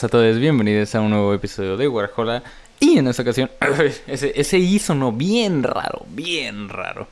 Buenas 0.00 0.14
a 0.14 0.18
todos, 0.18 0.38
bienvenidos 0.38 0.94
a 0.94 1.02
un 1.02 1.10
nuevo 1.10 1.34
episodio 1.34 1.76
de 1.76 1.86
Warhola. 1.86 2.42
Y 2.78 2.96
en 2.96 3.06
esta 3.06 3.20
ocasión, 3.20 3.50
ese, 4.06 4.32
ese 4.34 4.58
I 4.58 4.78
sonó 4.78 5.12
bien 5.12 5.62
raro, 5.62 6.06
bien 6.08 6.70
raro. 6.70 7.06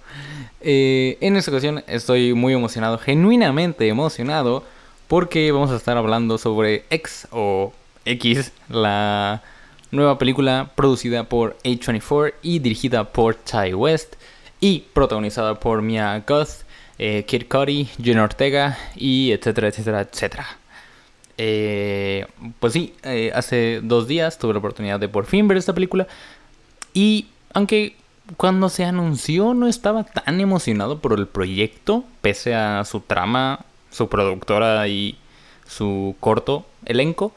Eh, 0.62 1.18
en 1.20 1.36
esta 1.36 1.50
ocasión 1.50 1.84
estoy 1.86 2.32
muy 2.32 2.54
emocionado, 2.54 2.96
genuinamente 2.96 3.86
emocionado, 3.88 4.64
porque 5.06 5.52
vamos 5.52 5.70
a 5.70 5.76
estar 5.76 5.98
hablando 5.98 6.38
sobre 6.38 6.84
X 6.88 7.28
o 7.30 7.74
X, 8.06 8.52
la 8.70 9.42
nueva 9.90 10.16
película 10.16 10.70
producida 10.74 11.24
por 11.24 11.58
A24 11.64 12.32
y 12.40 12.60
dirigida 12.60 13.12
por 13.12 13.34
Ty 13.34 13.74
West 13.74 14.14
y 14.60 14.84
protagonizada 14.94 15.60
por 15.60 15.82
Mia 15.82 16.24
Goth, 16.26 16.62
eh, 16.98 17.24
Kid 17.26 17.48
Cudi, 17.50 17.86
Jen 18.02 18.18
Ortega 18.18 18.78
y 18.96 19.32
etcétera, 19.32 19.68
etcétera, 19.68 20.00
etcétera. 20.00 20.57
Eh, 21.40 22.26
pues 22.58 22.72
sí, 22.72 22.94
eh, 23.04 23.30
hace 23.32 23.80
dos 23.82 24.08
días 24.08 24.38
tuve 24.38 24.52
la 24.52 24.58
oportunidad 24.58 24.98
de 24.98 25.08
por 25.08 25.24
fin 25.24 25.46
ver 25.48 25.56
esta 25.56 25.72
película. 25.72 26.06
Y 26.92 27.28
aunque 27.54 27.94
cuando 28.36 28.68
se 28.68 28.84
anunció 28.84 29.54
no 29.54 29.68
estaba 29.68 30.04
tan 30.04 30.40
emocionado 30.40 30.98
por 30.98 31.18
el 31.18 31.26
proyecto, 31.26 32.04
pese 32.20 32.54
a 32.54 32.84
su 32.84 33.00
trama, 33.00 33.64
su 33.90 34.08
productora 34.08 34.86
y 34.88 35.16
su 35.66 36.16
corto 36.20 36.66
elenco, 36.84 37.32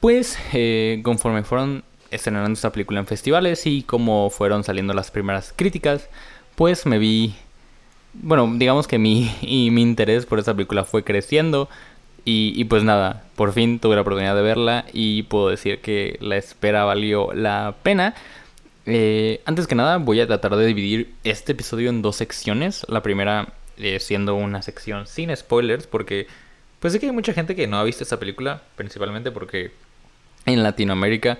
pues 0.00 0.38
eh, 0.52 1.00
conforme 1.02 1.42
fueron 1.42 1.84
estrenando 2.10 2.52
esta 2.52 2.72
película 2.72 3.00
en 3.00 3.06
festivales 3.06 3.66
y 3.66 3.82
como 3.82 4.30
fueron 4.30 4.62
saliendo 4.64 4.92
las 4.92 5.10
primeras 5.10 5.52
críticas, 5.56 6.08
pues 6.54 6.86
me 6.86 6.98
vi, 6.98 7.34
bueno, 8.12 8.50
digamos 8.56 8.86
que 8.86 8.98
mi, 8.98 9.34
y 9.40 9.70
mi 9.70 9.82
interés 9.82 10.26
por 10.26 10.38
esta 10.38 10.54
película 10.54 10.84
fue 10.84 11.02
creciendo 11.02 11.68
y, 12.24 12.64
pues 12.64 12.82
nada, 12.82 13.24
por 13.36 13.52
fin 13.52 13.78
tuve 13.78 13.94
la 13.94 14.02
oportunidad 14.02 14.34
de 14.34 14.42
verla 14.42 14.84
y 14.92 15.24
puedo 15.24 15.48
decir 15.48 15.80
que 15.80 16.18
la 16.20 16.36
espera 16.36 16.84
valió 16.84 17.32
la 17.32 17.74
pena. 17.82 18.14
Eh, 18.86 19.40
antes 19.44 19.66
que 19.66 19.74
nada, 19.74 19.98
voy 19.98 20.20
a 20.20 20.26
tratar 20.26 20.56
de 20.56 20.66
dividir 20.66 21.14
este 21.24 21.52
episodio 21.52 21.90
en 21.90 22.02
dos 22.02 22.16
secciones. 22.16 22.86
La 22.88 23.02
primera 23.02 23.52
eh, 23.76 23.98
siendo 24.00 24.34
una 24.34 24.62
sección 24.62 25.06
sin 25.06 25.34
spoilers, 25.34 25.86
porque 25.86 26.26
pues 26.80 26.92
sé 26.92 27.00
que 27.00 27.06
hay 27.06 27.12
mucha 27.12 27.32
gente 27.32 27.56
que 27.56 27.66
no 27.66 27.78
ha 27.78 27.84
visto 27.84 28.04
esta 28.04 28.18
película, 28.18 28.62
principalmente 28.76 29.30
porque 29.30 29.72
en 30.46 30.62
Latinoamérica 30.62 31.38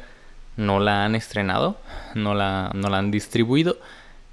no 0.57 0.81
la 0.81 1.05
han 1.05 1.15
estrenado, 1.15 1.79
no 2.15 2.35
la, 2.35 2.71
no 2.75 2.89
la 2.89 2.99
han 2.99 3.11
distribuido. 3.11 3.79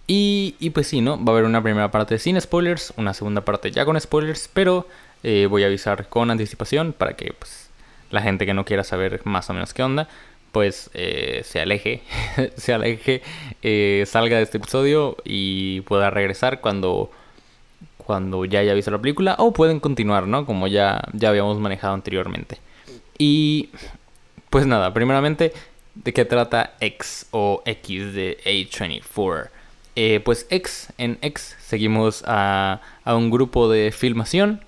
Y, 0.07 0.55
y 0.59 0.69
pues 0.69 0.87
sí, 0.87 1.01
¿no? 1.01 1.23
Va 1.23 1.31
a 1.31 1.35
haber 1.35 1.43
una 1.43 1.61
primera 1.61 1.91
parte 1.91 2.17
sin 2.17 2.39
spoilers, 2.39 2.93
una 2.95 3.13
segunda 3.13 3.41
parte 3.41 3.71
ya 3.71 3.83
con 3.83 3.99
spoilers, 3.99 4.49
pero 4.53 4.87
eh, 5.23 5.47
voy 5.47 5.63
a 5.63 5.67
avisar 5.67 6.07
con 6.09 6.29
anticipación 6.29 6.93
para 6.93 7.15
que 7.15 7.33
pues, 7.33 7.69
la 8.11 8.21
gente 8.21 8.45
que 8.45 8.53
no 8.53 8.65
quiera 8.65 8.83
saber 8.83 9.21
más 9.23 9.49
o 9.49 9.53
menos 9.53 9.73
qué 9.73 9.83
onda, 9.83 10.07
pues 10.51 10.89
eh, 10.93 11.41
se 11.43 11.59
aleje, 11.59 12.01
se 12.55 12.73
aleje, 12.73 13.21
eh, 13.61 14.03
salga 14.07 14.37
de 14.37 14.43
este 14.43 14.57
episodio 14.57 15.17
y 15.25 15.81
pueda 15.81 16.09
regresar 16.09 16.61
cuando, 16.61 17.11
cuando 17.97 18.45
ya 18.45 18.59
haya 18.59 18.73
visto 18.73 18.91
la 18.91 19.01
película 19.01 19.35
o 19.39 19.53
pueden 19.53 19.79
continuar, 19.79 20.27
¿no? 20.27 20.45
Como 20.45 20.67
ya, 20.67 21.01
ya 21.13 21.29
habíamos 21.29 21.59
manejado 21.59 21.93
anteriormente. 21.93 22.59
Y 23.17 23.69
pues 24.49 24.67
nada, 24.67 24.93
primeramente, 24.93 25.51
¿de 25.95 26.13
qué 26.13 26.25
trata 26.25 26.75
X 26.79 27.27
o 27.31 27.63
X 27.65 28.13
de 28.13 28.37
A24? 28.45 29.49
pues 30.23 30.45
X, 30.51 30.93
en 30.99 31.17
X 31.23 31.55
seguimos 31.59 32.23
a, 32.27 32.81
a 33.03 33.15
un 33.15 33.31
grupo 33.31 33.67
de 33.67 33.91
filmación 33.91 34.61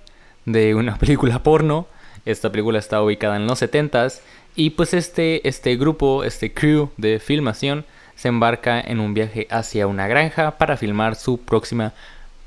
de 0.52 0.74
una 0.74 0.96
película 0.98 1.42
porno. 1.42 1.86
Esta 2.24 2.50
película 2.50 2.78
está 2.78 3.02
ubicada 3.02 3.36
en 3.36 3.46
los 3.46 3.62
70s 3.62 4.20
y 4.56 4.70
pues 4.70 4.94
este, 4.94 5.46
este 5.48 5.76
grupo, 5.76 6.24
este 6.24 6.52
crew 6.52 6.90
de 6.96 7.18
filmación 7.18 7.84
se 8.14 8.28
embarca 8.28 8.80
en 8.80 9.00
un 9.00 9.14
viaje 9.14 9.46
hacia 9.50 9.86
una 9.86 10.06
granja 10.06 10.58
para 10.58 10.76
filmar 10.76 11.16
su 11.16 11.38
próxima 11.38 11.94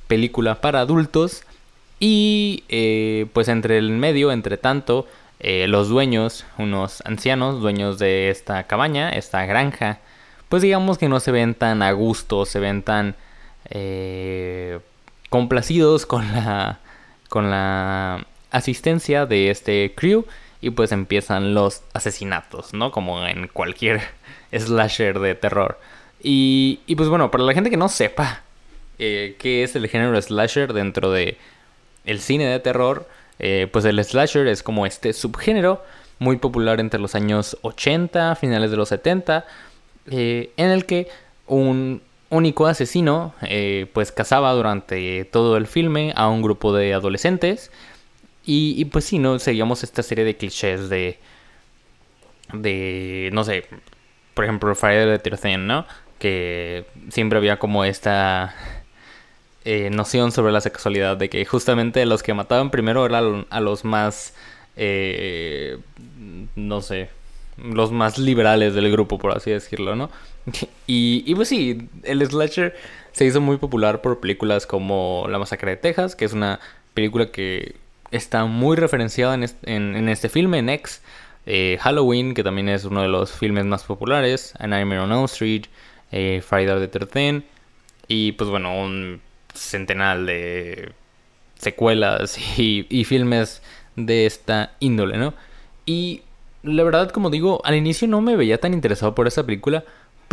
película 0.07 0.61
para 0.61 0.81
adultos 0.81 1.43
y 1.99 2.63
eh, 2.69 3.25
pues 3.33 3.47
entre 3.47 3.77
el 3.79 3.89
medio, 3.89 4.31
entre 4.31 4.57
tanto, 4.57 5.07
eh, 5.39 5.67
los 5.67 5.89
dueños, 5.89 6.45
unos 6.57 7.01
ancianos, 7.05 7.61
dueños 7.61 7.97
de 7.97 8.29
esta 8.29 8.63
cabaña, 8.63 9.09
esta 9.09 9.45
granja, 9.45 9.99
pues 10.49 10.61
digamos 10.61 10.97
que 10.97 11.09
no 11.09 11.19
se 11.19 11.31
ven 11.31 11.55
tan 11.55 11.81
a 11.81 11.91
gusto, 11.93 12.45
se 12.45 12.59
ven 12.59 12.83
tan 12.83 13.15
eh, 13.69 14.79
complacidos 15.29 16.05
con 16.05 16.31
la 16.31 16.79
con 17.33 17.49
la 17.49 18.27
asistencia 18.51 19.25
de 19.25 19.49
este 19.49 19.91
crew 19.95 20.23
y 20.61 20.69
pues 20.69 20.91
empiezan 20.91 21.55
los 21.55 21.81
asesinatos, 21.93 22.75
¿no? 22.75 22.91
Como 22.91 23.25
en 23.25 23.47
cualquier 23.47 24.01
slasher 24.55 25.17
de 25.17 25.33
terror. 25.33 25.79
Y, 26.21 26.81
y 26.85 26.95
pues 26.95 27.09
bueno, 27.09 27.31
para 27.31 27.43
la 27.43 27.55
gente 27.55 27.71
que 27.71 27.75
no 27.77 27.89
sepa 27.89 28.43
eh, 28.99 29.35
qué 29.39 29.63
es 29.63 29.75
el 29.75 29.87
género 29.87 30.21
slasher 30.21 30.73
dentro 30.73 31.09
de 31.11 31.39
el 32.05 32.19
cine 32.19 32.45
de 32.45 32.59
terror, 32.59 33.09
eh, 33.39 33.67
pues 33.73 33.83
el 33.85 34.03
slasher 34.05 34.45
es 34.45 34.61
como 34.61 34.85
este 34.85 35.11
subgénero 35.11 35.83
muy 36.19 36.37
popular 36.37 36.79
entre 36.79 36.99
los 36.99 37.15
años 37.15 37.57
80, 37.63 38.35
finales 38.35 38.69
de 38.69 38.77
los 38.77 38.89
70, 38.89 39.43
eh, 40.11 40.51
en 40.55 40.69
el 40.69 40.85
que 40.85 41.07
un 41.47 41.99
único 42.33 42.67
asesino, 42.67 43.33
eh, 43.43 43.87
pues 43.93 44.11
cazaba 44.11 44.51
durante 44.53 45.25
todo 45.25 45.57
el 45.57 45.67
filme 45.67 46.13
a 46.15 46.27
un 46.29 46.41
grupo 46.41 46.73
de 46.73 46.93
adolescentes. 46.93 47.71
Y, 48.45 48.85
pues 48.85 49.05
sí, 49.05 49.19
¿no? 49.19 49.39
Seguíamos 49.39 49.83
esta 49.83 50.03
serie 50.03 50.25
de 50.25 50.35
clichés 50.35 50.89
de. 50.89 51.17
De. 52.51 53.29
No 53.33 53.43
sé. 53.43 53.65
Por 54.33 54.45
ejemplo, 54.45 54.75
Friday 54.75 55.05
the 55.17 55.19
13 55.19 55.57
¿no? 55.57 55.85
Que 56.19 56.85
siempre 57.09 57.37
había 57.37 57.57
como 57.59 57.85
esta. 57.85 58.55
Eh, 59.65 59.89
noción 59.91 60.31
sobre 60.33 60.51
la 60.51 60.61
sexualidad. 60.61 61.15
De 61.17 61.29
que 61.29 61.45
justamente 61.45 62.05
los 62.05 62.21
que 62.23 62.33
mataban 62.33 62.69
primero 62.71 63.05
eran 63.05 63.47
a 63.49 63.61
los 63.61 63.85
más. 63.85 64.33
Eh, 64.75 65.79
no 66.55 66.81
sé. 66.81 67.09
Los 67.57 67.91
más 67.91 68.17
liberales 68.17 68.73
del 68.73 68.91
grupo, 68.91 69.17
por 69.19 69.35
así 69.35 69.51
decirlo, 69.51 69.95
¿no? 69.95 70.09
Y, 70.87 71.33
pues 71.35 71.49
sí, 71.49 71.87
el 72.03 72.25
slasher 72.25 72.75
se 73.11 73.25
hizo 73.25 73.41
muy 73.41 73.57
popular 73.57 74.01
por 74.01 74.19
películas 74.19 74.65
como 74.65 75.25
La 75.29 75.39
Masacre 75.39 75.71
de 75.71 75.77
Texas, 75.77 76.15
que 76.15 76.25
es 76.25 76.33
una 76.33 76.59
película 76.93 77.27
que 77.27 77.75
está 78.11 78.45
muy 78.45 78.75
referenciada 78.75 79.35
en 79.35 80.09
este, 80.09 80.29
filme, 80.29 80.59
en 80.59 80.69
X. 80.69 81.01
Eh, 81.45 81.77
Halloween, 81.81 82.33
que 82.33 82.43
también 82.43 82.69
es 82.69 82.85
uno 82.85 83.01
de 83.01 83.07
los 83.07 83.31
filmes 83.31 83.65
más 83.65 83.83
populares. 83.83 84.53
A 84.59 84.67
Nightmare 84.67 85.01
on 85.01 85.11
Elm 85.11 85.25
Street. 85.25 85.65
Eh, 86.11 86.43
Friday 86.47 86.87
the 86.87 86.87
13 86.87 87.41
Y 88.07 88.33
pues 88.33 88.49
bueno, 88.49 88.79
un 88.79 89.19
centenar 89.53 90.23
de 90.25 90.91
secuelas 91.57 92.37
y, 92.59 92.85
y 92.89 93.03
filmes 93.05 93.61
de 93.95 94.25
esta 94.25 94.73
índole, 94.79 95.17
¿no? 95.17 95.33
Y 95.85 96.21
la 96.63 96.83
verdad, 96.83 97.11
como 97.11 97.29
digo, 97.29 97.61
al 97.63 97.75
inicio 97.75 98.07
no 98.07 98.21
me 98.21 98.35
veía 98.35 98.59
tan 98.59 98.73
interesado 98.73 99.13
por 99.13 99.27
esa 99.27 99.45
película 99.45 99.83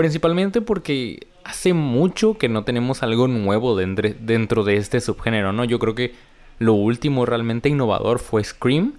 Principalmente 0.00 0.62
porque 0.62 1.26
hace 1.44 1.74
mucho 1.74 2.38
que 2.38 2.48
no 2.48 2.64
tenemos 2.64 3.02
algo 3.02 3.28
nuevo 3.28 3.76
dentro 3.76 4.64
de 4.64 4.76
este 4.76 4.98
subgénero, 4.98 5.52
¿no? 5.52 5.64
Yo 5.64 5.78
creo 5.78 5.94
que 5.94 6.14
lo 6.58 6.72
último 6.72 7.26
realmente 7.26 7.68
innovador 7.68 8.18
fue 8.18 8.42
Scream, 8.42 8.94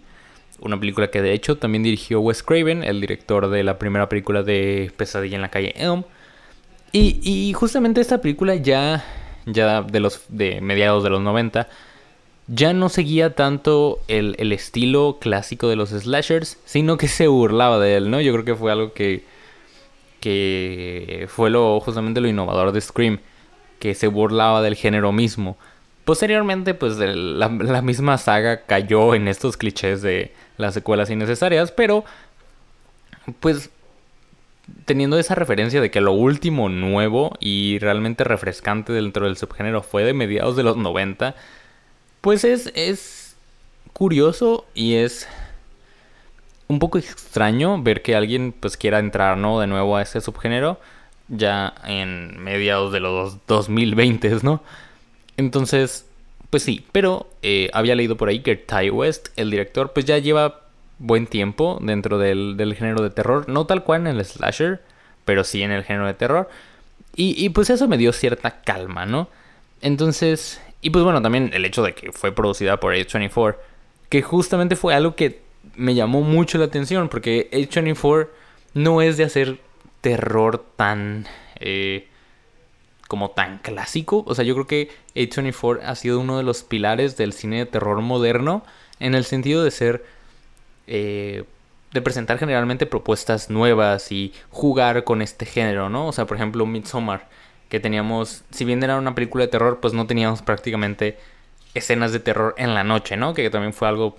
una 0.59 0.79
película 0.79 1.09
que 1.09 1.23
de 1.23 1.33
hecho 1.33 1.57
también 1.57 1.81
dirigió 1.81 2.19
Wes 2.21 2.43
Craven, 2.43 2.83
el 2.83 3.01
director 3.01 3.49
de 3.49 3.63
la 3.63 3.79
primera 3.79 4.09
película 4.09 4.43
de 4.43 4.91
Pesadilla 4.95 5.37
en 5.37 5.41
la 5.41 5.49
calle 5.49 5.73
Elm. 5.75 6.03
Y, 6.91 7.51
justamente 7.53 7.99
esta 7.99 8.21
película 8.21 8.53
ya, 8.53 9.03
ya 9.47 9.81
de 9.81 10.01
los 10.01 10.25
de 10.27 10.61
mediados 10.61 11.03
de 11.03 11.09
los 11.09 11.21
90 11.21 11.67
ya 12.53 12.73
no 12.73 12.89
seguía 12.89 13.35
tanto 13.35 13.99
el, 14.07 14.35
el 14.37 14.51
estilo 14.51 15.17
clásico 15.19 15.67
de 15.69 15.75
los 15.75 15.89
slashers, 15.89 16.59
sino 16.65 16.97
que 16.97 17.07
se 17.07 17.27
burlaba 17.27 17.79
de 17.79 17.95
él, 17.95 18.11
¿no? 18.11 18.21
Yo 18.21 18.33
creo 18.33 18.45
que 18.45 18.55
fue 18.55 18.71
algo 18.71 18.93
que 18.93 19.23
que 20.21 21.27
fue 21.27 21.49
lo 21.49 21.79
justamente 21.81 22.21
lo 22.21 22.29
innovador 22.29 22.71
de 22.71 22.79
Scream, 22.79 23.19
que 23.79 23.95
se 23.95 24.07
burlaba 24.07 24.61
del 24.61 24.75
género 24.75 25.11
mismo. 25.11 25.57
Posteriormente, 26.05 26.73
pues 26.73 26.97
la, 26.97 27.49
misma 27.81 28.17
saga 28.17 28.61
cayó 28.65 29.13
en 29.15 29.27
estos 29.27 29.57
clichés 29.57 30.01
de 30.01 30.33
las 30.57 30.73
secuelas 30.73 31.09
innecesarias, 31.09 31.71
pero 31.71 32.05
pues 33.39 33.71
teniendo 34.85 35.17
esa 35.17 35.35
referencia 35.35 35.81
de 35.81 35.91
que 35.91 36.01
lo 36.01 36.13
último 36.13 36.69
nuevo 36.69 37.35
y 37.39 37.79
realmente 37.79 38.23
refrescante 38.23 38.93
dentro 38.93 39.25
del 39.25 39.37
subgénero 39.37 39.83
fue 39.83 40.03
de 40.03 40.13
mediados 40.13 40.55
de 40.55 40.63
los 40.63 40.77
90, 40.77 41.35
pues 42.21 42.43
es, 42.43 42.71
es 42.75 43.35
curioso 43.93 44.65
y 44.73 44.95
es 44.95 45.27
un 46.67 46.79
poco 46.79 46.97
extraño 46.97 47.81
ver 47.81 48.01
que 48.01 48.15
alguien 48.15 48.53
pues 48.57 48.77
quiera 48.77 48.99
entrar 48.99 49.37
¿no? 49.37 49.59
de 49.59 49.67
nuevo 49.67 49.97
a 49.97 50.01
ese 50.01 50.21
subgénero 50.21 50.79
ya 51.27 51.73
en 51.85 52.41
mediados 52.43 52.91
de 52.91 52.99
los 52.99 53.37
2020, 53.47 54.39
¿no? 54.43 54.61
Entonces, 55.37 56.05
pues 56.49 56.63
sí, 56.63 56.85
pero 56.91 57.29
eh, 57.41 57.69
había 57.73 57.95
leído 57.95 58.17
por 58.17 58.27
ahí 58.29 58.41
que 58.41 58.57
Ty 58.57 58.89
West, 58.89 59.29
el 59.37 59.49
director, 59.49 59.93
pues 59.93 60.05
ya 60.05 60.17
lleva 60.17 60.61
buen 60.99 61.25
tiempo 61.27 61.79
dentro 61.81 62.17
del, 62.17 62.57
del, 62.57 62.75
género 62.75 63.01
de 63.01 63.09
terror. 63.09 63.47
No 63.47 63.65
tal 63.65 63.83
cual 63.83 64.01
en 64.01 64.17
el 64.17 64.25
slasher, 64.25 64.81
pero 65.23 65.43
sí 65.43 65.63
en 65.63 65.71
el 65.71 65.83
género 65.83 66.05
de 66.05 66.13
terror. 66.13 66.49
Y, 67.15 67.43
y, 67.43 67.49
pues 67.49 67.69
eso 67.69 67.87
me 67.87 67.97
dio 67.97 68.13
cierta 68.13 68.61
calma, 68.61 69.05
¿no? 69.05 69.29
Entonces, 69.81 70.61
y 70.81 70.89
pues 70.89 71.03
bueno, 71.03 71.21
también 71.21 71.51
el 71.53 71.65
hecho 71.65 71.83
de 71.83 71.93
que 71.93 72.11
fue 72.11 72.31
producida 72.31 72.79
por 72.79 72.93
A24, 72.93 73.55
que 74.09 74.21
justamente 74.21 74.75
fue 74.75 74.93
algo 74.93 75.15
que 75.15 75.41
me 75.75 75.95
llamó 75.95 76.21
mucho 76.21 76.57
la 76.57 76.65
atención, 76.65 77.09
porque 77.09 77.49
A24 77.51 78.27
no 78.73 79.01
es 79.01 79.17
de 79.17 79.23
hacer 79.23 79.59
terror 80.01 80.63
tan... 80.75 81.27
Eh, 81.59 82.07
como 83.07 83.31
tan 83.31 83.57
clásico. 83.57 84.23
O 84.25 84.35
sea, 84.35 84.45
yo 84.45 84.53
creo 84.53 84.67
que 84.67 84.89
A24 85.15 85.81
ha 85.83 85.95
sido 85.95 86.21
uno 86.21 86.37
de 86.37 86.43
los 86.43 86.63
pilares 86.63 87.17
del 87.17 87.33
cine 87.33 87.57
de 87.57 87.65
terror 87.65 87.99
moderno 87.99 88.63
en 89.01 89.15
el 89.15 89.25
sentido 89.25 89.65
de 89.65 89.71
ser 89.71 90.05
eh, 90.87 91.43
de 91.91 92.01
presentar 92.01 92.37
generalmente 92.37 92.85
propuestas 92.85 93.49
nuevas 93.49 94.11
y 94.13 94.33
jugar 94.49 95.03
con 95.03 95.21
este 95.21 95.45
género, 95.45 95.89
¿no? 95.89 96.07
O 96.07 96.11
sea, 96.13 96.25
por 96.25 96.37
ejemplo, 96.37 96.65
Midsommar, 96.65 97.27
que 97.71 97.79
teníamos, 97.79 98.43
si 98.51 98.65
bien 98.65 98.83
era 98.83 98.97
una 98.97 99.15
película 99.15 99.45
de 99.45 99.47
terror, 99.47 99.79
pues 99.79 99.93
no 99.93 100.05
teníamos 100.05 100.41
prácticamente 100.41 101.17
escenas 101.73 102.11
de 102.11 102.19
terror 102.19 102.53
en 102.57 102.73
la 102.73 102.83
noche, 102.83 103.15
¿no? 103.15 103.33
Que 103.33 103.49
también 103.49 103.71
fue 103.71 103.87
algo 103.87 104.17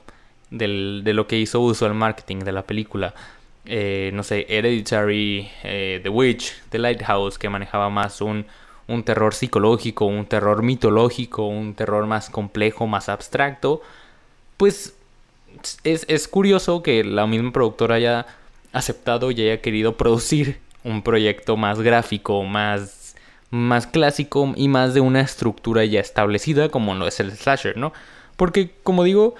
de 0.50 1.12
lo 1.12 1.26
que 1.26 1.38
hizo 1.38 1.60
uso 1.60 1.86
el 1.86 1.92
marketing 1.92 2.38
de 2.38 2.52
la 2.52 2.62
película. 2.62 3.14
Eh, 3.66 4.10
no 4.14 4.22
sé, 4.22 4.46
Hereditary, 4.48 5.50
eh, 5.64 6.00
The 6.02 6.08
Witch, 6.08 6.62
The 6.70 6.78
Lighthouse, 6.78 7.38
que 7.38 7.50
manejaba 7.50 7.90
más 7.90 8.22
un, 8.22 8.46
un 8.88 9.02
terror 9.02 9.34
psicológico, 9.34 10.06
un 10.06 10.24
terror 10.24 10.62
mitológico, 10.62 11.46
un 11.46 11.74
terror 11.74 12.06
más 12.06 12.30
complejo, 12.30 12.86
más 12.86 13.10
abstracto, 13.10 13.82
pues 14.56 14.96
es, 15.84 16.26
curioso 16.26 16.82
que 16.82 17.04
la 17.04 17.26
misma 17.26 17.52
productora 17.52 17.96
haya 17.96 18.26
aceptado 18.72 19.30
y 19.30 19.42
haya 19.42 19.60
querido 19.60 19.98
producir 19.98 20.58
un 20.84 21.02
proyecto 21.02 21.58
más 21.58 21.82
gráfico, 21.82 22.42
más, 22.44 23.01
más 23.52 23.86
clásico 23.86 24.52
y 24.56 24.66
más 24.66 24.94
de 24.94 25.00
una 25.00 25.20
estructura 25.20 25.84
ya 25.84 26.00
establecida 26.00 26.70
como 26.70 26.96
lo 26.96 27.06
es 27.06 27.20
el 27.20 27.30
slasher, 27.30 27.76
¿no? 27.76 27.92
Porque, 28.36 28.74
como 28.82 29.04
digo, 29.04 29.36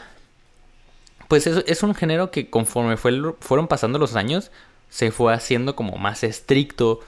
pues 1.27 1.49
es, 1.49 1.83
un 1.83 1.95
género 1.97 2.31
que 2.31 2.49
conforme 2.49 2.97
fue, 2.97 3.13
fueron 3.41 3.67
pasando 3.67 3.99
los 3.99 4.15
años, 4.15 4.53
se 4.89 5.11
fue 5.11 5.35
haciendo 5.35 5.75
como 5.75 5.97
más 5.97 6.23
estricto 6.23 7.01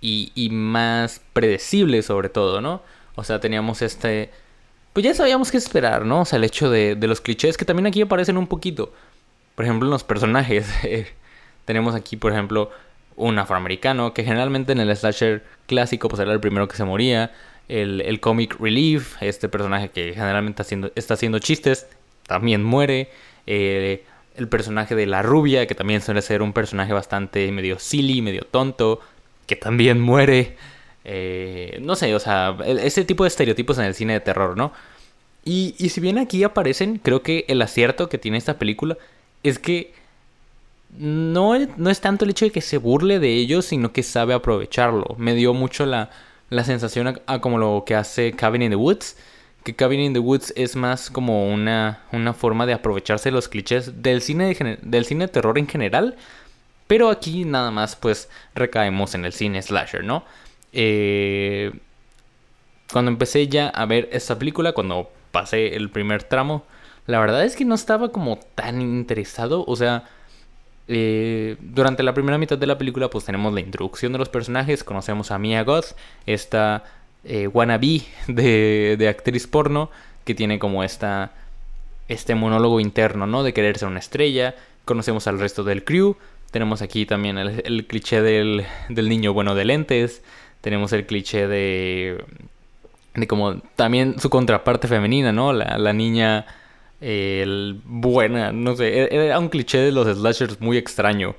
y, 0.00 0.32
y 0.34 0.50
más 0.50 1.20
predecible 1.32 2.02
sobre 2.02 2.28
todo, 2.28 2.60
¿no? 2.60 2.82
O 3.14 3.22
sea, 3.22 3.38
teníamos 3.38 3.82
este 3.82 4.30
pues 4.98 5.04
ya 5.04 5.14
sabíamos 5.14 5.52
qué 5.52 5.58
esperar, 5.58 6.04
¿no? 6.04 6.22
O 6.22 6.24
sea, 6.24 6.38
el 6.38 6.44
hecho 6.44 6.70
de, 6.70 6.96
los 6.96 7.20
clichés 7.20 7.56
que 7.56 7.64
también 7.64 7.86
aquí 7.86 8.02
aparecen 8.02 8.36
un 8.36 8.48
poquito. 8.48 8.92
Por 9.54 9.64
ejemplo, 9.64 9.86
en 9.86 9.92
los 9.92 10.02
personajes. 10.02 10.68
tenemos 11.64 11.94
aquí, 11.94 12.16
por 12.16 12.32
ejemplo, 12.32 12.72
un 13.18 13.38
afroamericano 13.38 14.14
que 14.14 14.24
generalmente 14.24 14.72
en 14.72 14.80
el 14.80 14.96
slasher 14.96 15.44
clásico 15.66 16.08
pues 16.08 16.20
era 16.20 16.32
el 16.32 16.40
primero 16.40 16.68
que 16.68 16.76
se 16.76 16.84
moría. 16.84 17.32
El, 17.68 18.00
el 18.00 18.20
comic 18.20 18.58
relief, 18.58 19.22
este 19.22 19.48
personaje 19.50 19.90
que 19.90 20.14
generalmente 20.14 20.62
haciendo, 20.62 20.90
está 20.94 21.14
haciendo 21.14 21.38
chistes, 21.38 21.86
también 22.26 22.64
muere. 22.64 23.10
Eh, 23.46 24.04
el 24.36 24.48
personaje 24.48 24.94
de 24.94 25.06
la 25.06 25.22
rubia, 25.22 25.66
que 25.66 25.74
también 25.74 26.00
suele 26.00 26.22
ser 26.22 26.42
un 26.42 26.52
personaje 26.52 26.92
bastante 26.92 27.50
medio 27.50 27.78
silly, 27.78 28.22
medio 28.22 28.42
tonto, 28.42 29.00
que 29.46 29.56
también 29.56 30.00
muere. 30.00 30.56
Eh, 31.04 31.78
no 31.82 31.96
sé, 31.96 32.14
o 32.14 32.20
sea, 32.20 32.56
ese 32.66 33.04
tipo 33.04 33.24
de 33.24 33.28
estereotipos 33.28 33.78
en 33.78 33.84
el 33.84 33.94
cine 33.94 34.12
de 34.12 34.20
terror, 34.20 34.56
¿no? 34.56 34.72
Y, 35.44 35.74
y 35.78 35.88
si 35.88 36.00
bien 36.00 36.18
aquí 36.18 36.44
aparecen, 36.44 36.98
creo 36.98 37.22
que 37.22 37.44
el 37.48 37.60
acierto 37.62 38.08
que 38.08 38.18
tiene 38.18 38.38
esta 38.38 38.58
película 38.58 38.96
es 39.42 39.58
que 39.58 39.92
no, 40.96 41.58
no 41.76 41.90
es 41.90 42.00
tanto 42.00 42.24
el 42.24 42.30
hecho 42.30 42.44
de 42.44 42.50
que 42.50 42.60
se 42.60 42.78
burle 42.78 43.18
de 43.18 43.34
ellos, 43.34 43.66
sino 43.66 43.92
que 43.92 44.02
sabe 44.02 44.34
aprovecharlo. 44.34 45.14
Me 45.18 45.34
dio 45.34 45.54
mucho 45.54 45.86
la, 45.86 46.10
la 46.50 46.64
sensación 46.64 47.20
a, 47.26 47.40
como 47.40 47.58
lo 47.58 47.84
que 47.86 47.94
hace 47.94 48.32
Cabin 48.32 48.62
in 48.62 48.70
the 48.70 48.76
Woods. 48.76 49.16
Que 49.64 49.74
Cabin 49.74 50.00
in 50.00 50.12
the 50.12 50.18
Woods 50.18 50.52
es 50.56 50.76
más 50.76 51.10
como 51.10 51.52
una, 51.52 52.02
una 52.12 52.32
forma 52.32 52.64
de 52.64 52.72
aprovecharse 52.72 53.30
los 53.30 53.48
clichés 53.48 54.02
del 54.02 54.22
cine, 54.22 54.54
de, 54.54 54.78
del 54.82 55.04
cine 55.04 55.26
de 55.26 55.32
terror 55.32 55.58
en 55.58 55.68
general. 55.68 56.16
Pero 56.86 57.10
aquí 57.10 57.44
nada 57.44 57.70
más 57.70 57.96
pues 57.96 58.30
recaemos 58.54 59.14
en 59.14 59.26
el 59.26 59.32
cine 59.32 59.60
slasher, 59.60 60.04
¿no? 60.04 60.24
Eh, 60.72 61.72
cuando 62.90 63.10
empecé 63.10 63.46
ya 63.48 63.68
a 63.68 63.84
ver 63.84 64.08
esta 64.12 64.38
película, 64.38 64.72
cuando 64.72 65.10
pasé 65.30 65.76
el 65.76 65.90
primer 65.90 66.22
tramo, 66.22 66.64
la 67.06 67.20
verdad 67.20 67.44
es 67.44 67.56
que 67.56 67.66
no 67.66 67.74
estaba 67.74 68.10
como 68.10 68.38
tan 68.54 68.80
interesado. 68.80 69.64
O 69.66 69.76
sea, 69.76 70.08
eh, 70.88 71.56
durante 71.60 72.02
la 72.02 72.14
primera 72.14 72.38
mitad 72.38 72.56
de 72.56 72.66
la 72.66 72.78
película, 72.78 73.10
pues 73.10 73.26
tenemos 73.26 73.52
la 73.52 73.60
introducción 73.60 74.12
de 74.12 74.18
los 74.18 74.30
personajes. 74.30 74.82
Conocemos 74.82 75.30
a 75.30 75.38
Mia 75.38 75.62
Goth, 75.62 75.94
esta 76.24 76.84
eh, 77.24 77.46
wannabe 77.46 78.02
de, 78.26 78.96
de, 78.98 79.08
actriz 79.08 79.46
porno, 79.46 79.90
que 80.24 80.34
tiene 80.34 80.58
como 80.58 80.82
esta, 80.82 81.32
este 82.08 82.34
monólogo 82.34 82.80
interno, 82.80 83.26
¿no? 83.26 83.42
De 83.42 83.52
querer 83.52 83.76
ser 83.78 83.88
una 83.88 83.98
estrella. 83.98 84.54
Conocemos 84.86 85.26
al 85.26 85.38
resto 85.38 85.62
del 85.62 85.84
crew. 85.84 86.16
Tenemos 86.50 86.80
aquí 86.80 87.04
también 87.04 87.36
el, 87.36 87.62
el 87.66 87.86
cliché 87.86 88.22
del, 88.22 88.64
del 88.88 89.10
niño 89.10 89.34
bueno 89.34 89.54
de 89.54 89.66
lentes. 89.66 90.22
Tenemos 90.62 90.94
el 90.94 91.04
cliché 91.04 91.46
de. 91.46 92.24
de 93.14 93.26
como 93.26 93.58
también 93.76 94.18
su 94.18 94.30
contraparte 94.30 94.88
femenina, 94.88 95.32
¿no? 95.32 95.52
La, 95.52 95.76
la 95.76 95.92
niña. 95.92 96.46
El 97.00 97.80
buena, 97.84 98.52
no 98.52 98.76
sé. 98.76 99.02
E, 99.02 99.26
era 99.26 99.38
un 99.38 99.48
cliché 99.48 99.78
de 99.78 99.92
los 99.92 100.06
slashers 100.06 100.60
muy 100.60 100.76
extraño. 100.76 101.36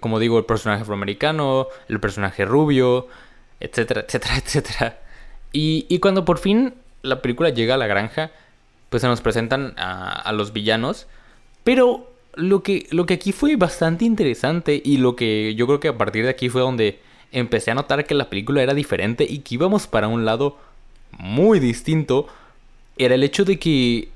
Como 0.00 0.18
digo, 0.18 0.38
el 0.38 0.44
personaje 0.44 0.82
afroamericano, 0.82 1.68
el 1.88 2.00
personaje 2.00 2.44
rubio, 2.44 3.08
etcétera, 3.60 4.04
etcétera, 4.06 4.36
etcétera. 4.44 4.98
Y, 5.52 5.86
y 5.88 5.98
cuando 5.98 6.24
por 6.24 6.38
fin 6.38 6.74
la 7.02 7.22
película 7.22 7.50
llega 7.50 7.74
a 7.74 7.78
la 7.78 7.86
granja, 7.86 8.30
pues 8.90 9.02
se 9.02 9.08
nos 9.08 9.20
presentan 9.20 9.74
a, 9.76 10.12
a 10.12 10.32
los 10.32 10.52
villanos. 10.52 11.06
Pero 11.64 12.10
lo 12.34 12.62
que, 12.62 12.86
lo 12.90 13.06
que 13.06 13.14
aquí 13.14 13.32
fue 13.32 13.56
bastante 13.56 14.04
interesante 14.04 14.80
y 14.84 14.98
lo 14.98 15.16
que 15.16 15.54
yo 15.54 15.66
creo 15.66 15.80
que 15.80 15.88
a 15.88 15.98
partir 15.98 16.24
de 16.24 16.30
aquí 16.30 16.48
fue 16.48 16.60
donde 16.60 17.00
empecé 17.32 17.70
a 17.70 17.74
notar 17.74 18.06
que 18.06 18.14
la 18.14 18.30
película 18.30 18.62
era 18.62 18.74
diferente 18.74 19.26
y 19.28 19.40
que 19.40 19.56
íbamos 19.56 19.86
para 19.86 20.08
un 20.08 20.24
lado 20.24 20.56
muy 21.12 21.58
distinto, 21.58 22.26
era 22.96 23.14
el 23.14 23.22
hecho 23.22 23.44
de 23.44 23.58
que 23.58 24.08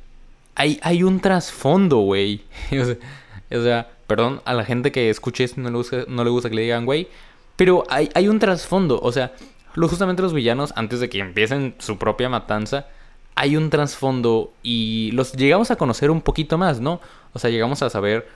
hay, 0.54 0.78
hay 0.82 1.02
un 1.02 1.20
trasfondo, 1.20 1.98
güey. 1.98 2.42
o, 3.50 3.62
sea, 3.62 3.90
perdón 4.06 4.42
a 4.44 4.54
la 4.54 4.64
gente 4.64 4.92
que 4.92 5.10
escuche 5.10 5.44
esto 5.44 5.60
no 5.60 5.70
le 5.70 5.76
gusta, 5.76 6.04
no 6.08 6.24
le 6.24 6.30
gusta 6.30 6.48
que 6.48 6.56
le 6.56 6.62
digan, 6.62 6.84
güey. 6.84 7.08
Pero 7.56 7.84
hay, 7.88 8.10
hay 8.14 8.28
un 8.28 8.38
trasfondo, 8.38 8.98
o 9.00 9.12
sea, 9.12 9.32
justamente 9.74 10.22
los 10.22 10.32
villanos, 10.32 10.72
antes 10.76 11.00
de 11.00 11.08
que 11.08 11.18
empiecen 11.18 11.74
su 11.78 11.98
propia 11.98 12.28
matanza, 12.28 12.86
hay 13.34 13.56
un 13.56 13.70
trasfondo 13.70 14.52
y 14.62 15.10
los 15.12 15.32
llegamos 15.32 15.70
a 15.70 15.76
conocer 15.76 16.10
un 16.10 16.20
poquito 16.20 16.58
más, 16.58 16.80
¿no? 16.80 17.00
O 17.32 17.38
sea, 17.38 17.50
llegamos 17.50 17.82
a 17.82 17.90
saber 17.90 18.26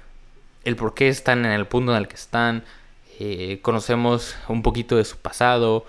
el 0.64 0.76
por 0.76 0.94
qué 0.94 1.08
están 1.08 1.44
en 1.44 1.52
el 1.52 1.66
punto 1.66 1.92
en 1.92 1.99
el 1.99 2.08
que 2.08 2.14
están, 2.14 2.64
eh, 3.18 3.61
conocemos 3.62 4.37
un 4.49 4.62
poquito 4.62 4.96
de 4.96 5.04
su 5.04 5.16
pasado, 5.16 5.87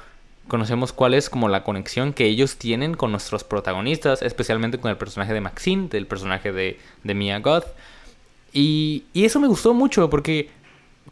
conocemos 0.48 0.94
cuál 0.94 1.13
es 1.13 1.30
como 1.30 1.50
la 1.50 1.63
conexión 1.63 2.13
que 2.13 2.25
ellos 2.25 2.58
tienen 2.58 2.94
con 2.94 3.12
nuestros 3.12 3.44
protagonistas, 3.44 4.22
especialmente 4.22 4.80
con 4.80 4.92
el 4.92 4.98
personaje 4.98 5.34
de 5.34 5.42
Maxine, 5.42 5.88
del 5.89 6.08
personaje 6.08 6.51
de, 6.51 6.80
Mia 7.04 7.39
Goth. 7.39 7.66
Y, 8.54 9.04
y 9.13 9.25
eso 9.25 9.39
me 9.39 9.48
gustó 9.48 9.74
mucho 9.74 10.10
porque, 10.10 10.50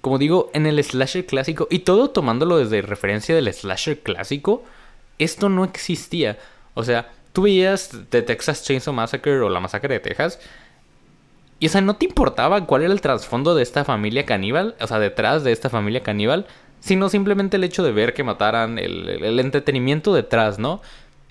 como 0.01 0.17
digo, 0.17 0.49
en 0.53 0.65
el 0.65 0.83
slasher 0.83 1.25
clásico, 1.25 1.67
y 1.69 1.79
todo 1.79 2.09
tomándolo 2.09 2.57
desde 2.57 2.81
referencia 2.81 3.35
del 3.35 3.53
slasher 3.53 3.99
clásico, 3.99 4.63
esto 5.19 5.49
no 5.49 5.63
existía. 5.63 6.37
O 6.73 6.83
sea, 6.83 7.11
tú 7.33 7.43
veías 7.43 7.91
The 8.09 8.21
Texas 8.21 8.63
Chainsaw 8.63 8.93
Massacre 8.93 9.39
o 9.39 9.49
La 9.49 9.59
Masacre 9.59 9.93
de 9.93 9.99
Texas 9.99 10.39
y 11.59 11.67
o 11.67 11.69
sea, 11.69 11.81
no 11.81 11.95
te 11.95 12.05
importaba 12.05 12.65
cuál 12.65 12.83
era 12.83 12.93
el 12.93 13.01
trasfondo 13.01 13.55
de 13.55 13.63
esta 13.63 13.85
familia 13.85 14.25
caníbal, 14.25 14.75
o 14.81 14.87
sea, 14.87 14.99
detrás 14.99 15.43
de 15.43 15.51
esta 15.53 15.69
familia 15.69 16.03
caníbal, 16.03 16.47
sino 16.85 17.09
simplemente 17.09 17.57
el 17.57 17.63
hecho 17.63 17.83
de 17.83 17.91
ver 17.91 18.13
que 18.13 18.23
mataran, 18.23 18.77
el, 18.77 19.39
entretenimiento 19.39 20.13
detrás, 20.13 20.59
¿no? 20.59 20.81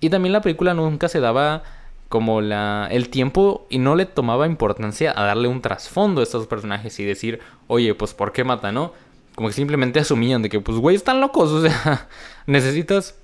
Y 0.01 0.11
también 0.11 0.33
la 0.33 0.43
película 0.43 0.75
nunca 0.75 1.09
se 1.09 1.21
daba 1.21 1.63
como 2.09 2.41
la, 2.41 2.89
el 2.91 3.09
tiempo 3.09 3.67
y 3.71 3.79
no 3.79 3.95
le 3.95 4.05
tomaba 4.05 4.47
importancia 4.47 5.15
a 5.17 5.25
darle 5.25 5.47
un 5.47 5.63
trasfondo 5.63 6.21
a 6.21 6.25
estos 6.25 6.49
personajes 6.49 6.99
y 6.99 7.05
decir, 7.05 7.39
oye, 7.69 7.95
pues 7.95 8.15
¿por 8.15 8.33
qué 8.33 8.43
mata, 8.43 8.73
no? 8.73 8.93
como 9.37 9.49
que 9.49 9.55
simplemente 9.55 10.01
asumían 10.01 10.43
de 10.43 10.49
que, 10.49 10.61
pues, 10.61 10.79
güey, 10.79 10.97
están 10.97 11.21
locos. 11.21 11.51
O 11.53 11.63
sea, 11.63 12.09
necesitas 12.47 13.15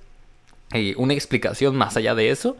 eh, 0.73 0.93
una 0.97 1.13
explicación 1.13 1.75
más 1.75 1.97
allá 1.97 2.15
de 2.15 2.29
eso. 2.29 2.55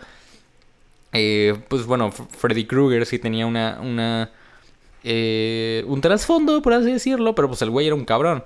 Eh, 1.13 1.57
pues 1.69 1.85
bueno, 1.85 2.11
Freddy 2.11 2.65
Krueger 2.65 3.05
sí 3.05 3.19
tenía 3.19 3.45
una, 3.45 3.79
una 3.81 4.31
eh, 5.03 5.83
un 5.87 6.01
trasfondo, 6.01 6.61
por 6.61 6.73
así 6.73 6.91
decirlo, 6.91 7.35
pero 7.35 7.47
pues 7.47 7.61
el 7.61 7.69
güey 7.69 7.87
era 7.87 7.95
un 7.95 8.05
cabrón. 8.05 8.43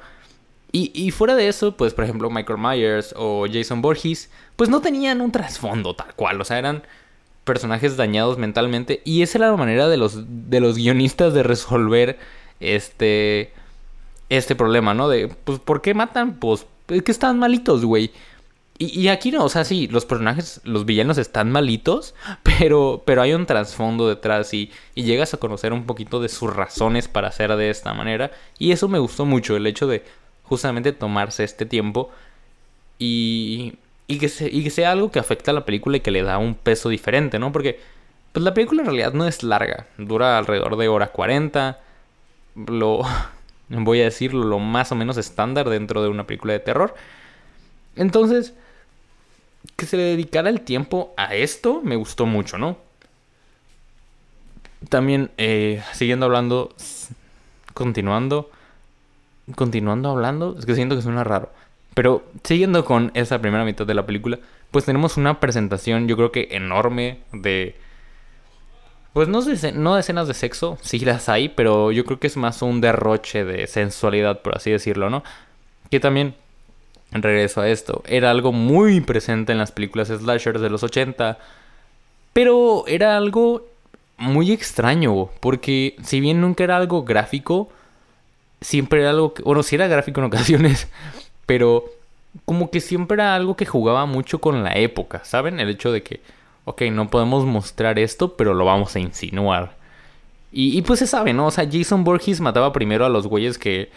Y, 0.76 0.92
y, 0.94 1.12
fuera 1.12 1.36
de 1.36 1.48
eso, 1.48 1.78
pues 1.78 1.94
por 1.94 2.04
ejemplo 2.04 2.30
Michael 2.30 2.60
Myers 2.60 3.16
o 3.18 3.46
Jason 3.50 3.82
Borges, 3.82 4.30
pues 4.58 4.70
no 4.70 4.82
tenían 4.82 5.22
un 5.22 5.32
trasfondo 5.32 5.96
tal 5.96 6.14
cual, 6.16 6.42
o 6.42 6.44
sea, 6.44 6.60
eran 6.60 6.84
personajes 7.46 7.96
dañados 7.96 8.38
mentalmente 8.38 9.02
y 9.06 9.22
esa 9.22 9.38
era 9.38 9.52
la 9.52 9.56
manera 9.56 9.88
de 9.88 9.96
los, 9.96 10.26
de 10.28 10.60
los 10.60 10.76
guionistas 10.76 11.34
de 11.34 11.44
resolver 11.44 12.20
este, 12.60 13.54
este 14.28 14.54
problema, 14.56 14.94
¿no? 14.94 15.08
De, 15.08 15.30
pues, 15.30 15.60
¿por 15.60 15.82
qué 15.82 15.94
matan? 15.94 16.34
Pues, 16.40 16.66
es 16.90 17.04
que 17.04 17.12
están 17.14 17.40
malitos, 17.40 17.86
güey. 17.86 18.12
Y, 18.78 19.08
aquí 19.08 19.32
no, 19.32 19.46
o 19.46 19.50
sea, 19.50 19.64
sí, 19.64 19.88
los 19.88 20.06
personajes, 20.06 20.60
los 20.66 20.86
villanos 20.86 21.18
están 21.18 21.50
malitos, 21.50 22.14
pero, 22.44 23.02
pero 23.06 23.22
hay 23.22 23.32
un 23.32 23.46
trasfondo 23.46 24.10
detrás 24.10 24.54
y, 24.54 24.70
y, 24.94 25.04
llegas 25.04 25.34
a 25.34 25.38
conocer 25.38 25.72
un 25.72 25.86
poquito 25.86 26.20
de 26.20 26.28
sus 26.28 26.54
razones 26.54 27.08
para 27.08 27.30
hacer 27.30 27.56
de 27.56 27.70
esta 27.70 27.94
manera. 27.94 28.32
Y 28.60 28.74
eso 28.74 28.90
me 28.90 29.00
gustó 29.00 29.26
mucho, 29.26 29.56
el 29.56 29.68
hecho 29.68 29.88
de 29.88 30.04
justamente 30.48 30.92
tomarse 30.92 31.44
este 31.44 31.66
tiempo 31.66 32.10
y, 32.98 33.76
y, 34.08 34.20
que, 34.20 34.30
sea 34.30 34.92
algo 34.92 35.12
que 35.12 35.20
afecta 35.20 35.52
a 35.52 35.54
la 35.54 35.66
película 35.66 35.98
y 35.98 36.00
que 36.02 36.12
le 36.12 36.24
da 36.24 36.38
un 36.38 36.56
peso 36.56 36.90
diferente, 36.90 37.40
¿no? 37.40 37.52
Porque 37.52 37.80
pues 38.32 38.44
la 38.44 38.54
película 38.54 38.82
en 38.82 38.88
realidad 38.88 39.14
no 39.14 39.28
es 39.28 39.44
larga, 39.44 39.88
dura 39.98 40.38
alrededor 40.38 40.78
de 40.78 40.88
hora 40.88 41.08
40, 41.08 41.80
lo, 42.68 43.02
voy 43.70 44.02
a 44.02 44.06
decirlo, 44.06 44.46
lo 44.46 44.60
más 44.60 44.92
o 44.92 44.96
menos 44.96 45.18
estándar 45.18 45.70
dentro 45.70 46.04
de 46.04 46.10
una 46.10 46.28
película 46.28 46.54
de 46.54 46.60
terror. 46.60 46.96
Entonces 47.96 48.54
que 49.76 49.86
se 49.86 49.98
le 49.98 50.04
dedicara 50.04 50.50
el 50.50 50.62
tiempo 50.62 51.14
a 51.18 51.36
esto 51.36 51.82
me 51.84 51.96
gustó 51.96 52.26
mucho, 52.26 52.58
¿no? 52.58 52.78
También, 54.90 55.32
eh, 55.38 55.84
siguiendo 55.94 56.28
hablando, 56.28 56.76
continuando, 57.74 58.52
continuando 59.54 60.10
hablando, 60.10 60.56
es 60.58 60.66
que 60.66 60.76
siento 60.76 60.96
que 60.96 61.02
suena 61.02 61.24
raro. 61.24 61.52
Pero 61.94 62.24
siguiendo 62.44 62.84
con 62.84 63.12
esa 63.14 63.40
primera 63.40 63.64
mitad 63.64 63.86
de 63.86 63.94
la 63.94 64.06
película, 64.06 64.40
pues 64.72 64.86
tenemos 64.86 65.18
una 65.18 65.40
presentación, 65.40 66.08
yo 66.08 66.18
creo 66.18 66.32
que 66.32 66.50
enorme 66.52 67.20
de... 67.32 67.76
Pues 69.14 69.30
no, 69.30 69.42
de, 69.42 69.72
no 69.72 69.96
de 69.96 70.02
escenas 70.02 70.28
de 70.28 70.34
sexo, 70.34 70.78
sí 70.82 71.00
las 71.00 71.30
hay, 71.30 71.48
pero 71.48 71.94
yo 71.94 72.04
creo 72.04 72.20
que 72.20 72.28
es 72.28 72.36
más 72.36 72.62
un 72.62 72.82
derroche 72.82 73.46
de 73.46 73.66
sensualidad, 73.68 74.42
por 74.42 74.58
así 74.58 74.72
decirlo, 74.72 75.10
¿no? 75.10 75.24
Que 75.90 76.02
también 76.02 76.36
regreso 77.12 77.62
a 77.62 77.70
esto. 77.70 78.04
Era 78.06 78.32
algo 78.32 78.52
muy 78.52 79.02
presente 79.02 79.52
en 79.52 79.58
las 79.58 79.72
películas 79.72 80.10
slashers 80.10 80.62
de 80.62 80.70
los 80.70 80.84
80. 80.84 81.38
Pero 82.34 82.86
era 82.88 83.18
algo 83.18 83.66
muy 84.18 84.52
extraño. 84.52 85.30
Porque 85.40 85.96
si 86.04 86.20
bien 86.20 86.42
nunca 86.42 86.64
era 86.64 86.78
algo 86.78 87.04
gráfico, 87.04 87.70
siempre 88.62 89.02
era 89.02 89.12
algo 89.12 89.34
que... 89.34 89.44
Bueno, 89.44 89.64
sí 89.64 89.76
era 89.76 89.88
gráfico 89.88 90.22
en 90.22 90.26
ocasiones. 90.28 90.88
Pero 91.46 91.86
como 92.46 92.72
que 92.72 92.82
siempre 92.82 93.16
era 93.16 93.36
algo 93.36 93.56
que 93.56 93.66
jugaba 93.66 94.06
mucho 94.06 94.40
con 94.40 94.64
la 94.64 94.74
época. 94.74 95.24
¿Saben? 95.24 95.60
El 95.60 95.70
hecho 95.70 95.92
de 95.92 96.04
que... 96.04 96.22
Ok, 96.66 96.82
no 96.92 97.10
podemos 97.10 97.46
mostrar 97.46 98.00
esto, 98.00 98.36
pero 98.36 98.54
lo 98.54 98.66
vamos 98.66 98.96
a 98.96 99.00
insinuar. 99.00 99.76
Y, 100.58 100.82
pues 100.84 101.00
se 101.00 101.08
sabe, 101.08 101.34
¿no? 101.34 101.48
O 101.48 101.52
sea, 101.52 101.68
Jason 101.70 102.06
Borges 102.06 102.40
mataba 102.40 102.72
primero 102.72 103.06
a 103.06 103.10
los 103.10 103.28
güeyes 103.28 103.58
que 103.58 103.92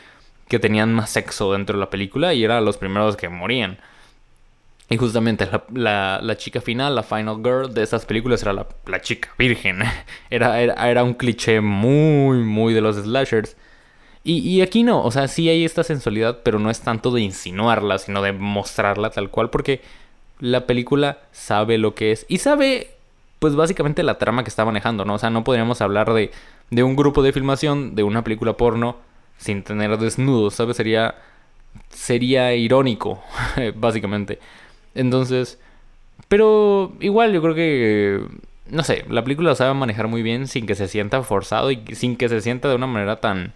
que 0.48 0.58
tenían 0.58 0.92
más 0.94 1.10
sexo 1.10 1.52
dentro 1.52 1.76
de 1.76 1.80
la 1.80 1.90
película 1.90 2.34
y 2.34 2.42
eran 2.42 2.64
los 2.64 2.78
primeros 2.78 3.16
que 3.16 3.28
morían. 3.28 3.78
Y 4.90 4.96
justamente 4.96 5.46
la, 5.74 6.18
la, 6.22 6.36
chica 6.38 6.62
final, 6.62 6.94
la 6.94 7.02
final 7.02 7.36
girl 7.44 7.74
de 7.74 7.82
esas 7.82 8.06
películas 8.06 8.42
era 8.42 8.54
la, 8.54 9.00
chica 9.02 9.28
virgen. 9.38 9.82
Era, 10.30 10.60
era, 10.60 11.04
un 11.04 11.12
cliché 11.12 11.60
muy, 11.60 12.38
muy 12.38 12.72
de 12.72 12.80
los 12.80 12.96
slashers. 12.96 13.54
Y, 14.28 14.40
y, 14.40 14.60
aquí 14.60 14.82
no, 14.82 15.02
o 15.02 15.10
sea, 15.10 15.26
sí 15.26 15.48
hay 15.48 15.64
esta 15.64 15.82
sensualidad, 15.82 16.40
pero 16.42 16.58
no 16.58 16.68
es 16.68 16.82
tanto 16.82 17.10
de 17.12 17.22
insinuarla, 17.22 17.96
sino 17.96 18.20
de 18.20 18.32
mostrarla 18.32 19.08
tal 19.08 19.30
cual, 19.30 19.48
porque 19.48 19.80
la 20.38 20.66
película 20.66 21.20
sabe 21.32 21.78
lo 21.78 21.94
que 21.94 22.12
es. 22.12 22.26
Y 22.28 22.36
sabe, 22.36 22.90
pues 23.38 23.54
básicamente 23.54 24.02
la 24.02 24.18
trama 24.18 24.44
que 24.44 24.50
está 24.50 24.66
manejando, 24.66 25.06
¿no? 25.06 25.14
O 25.14 25.18
sea, 25.18 25.30
no 25.30 25.44
podríamos 25.44 25.80
hablar 25.80 26.12
de, 26.12 26.30
de 26.68 26.82
un 26.82 26.94
grupo 26.94 27.22
de 27.22 27.32
filmación, 27.32 27.94
de 27.94 28.02
una 28.02 28.22
película 28.22 28.52
porno, 28.52 28.96
sin 29.38 29.62
tener 29.62 29.96
desnudos, 29.96 30.52
¿sabes? 30.52 30.76
Sería, 30.76 31.14
sería 31.88 32.54
irónico, 32.54 33.22
básicamente. 33.76 34.40
Entonces, 34.94 35.58
pero 36.28 36.92
igual 37.00 37.32
yo 37.32 37.40
creo 37.40 37.54
que, 37.54 38.26
no 38.68 38.84
sé, 38.84 39.06
la 39.08 39.24
película 39.24 39.54
sabe 39.54 39.72
manejar 39.72 40.06
muy 40.06 40.22
bien 40.22 40.48
sin 40.48 40.66
que 40.66 40.74
se 40.74 40.86
sienta 40.86 41.22
forzado 41.22 41.70
y 41.70 41.82
sin 41.94 42.16
que 42.16 42.28
se 42.28 42.42
sienta 42.42 42.68
de 42.68 42.74
una 42.74 42.86
manera 42.86 43.20
tan, 43.20 43.54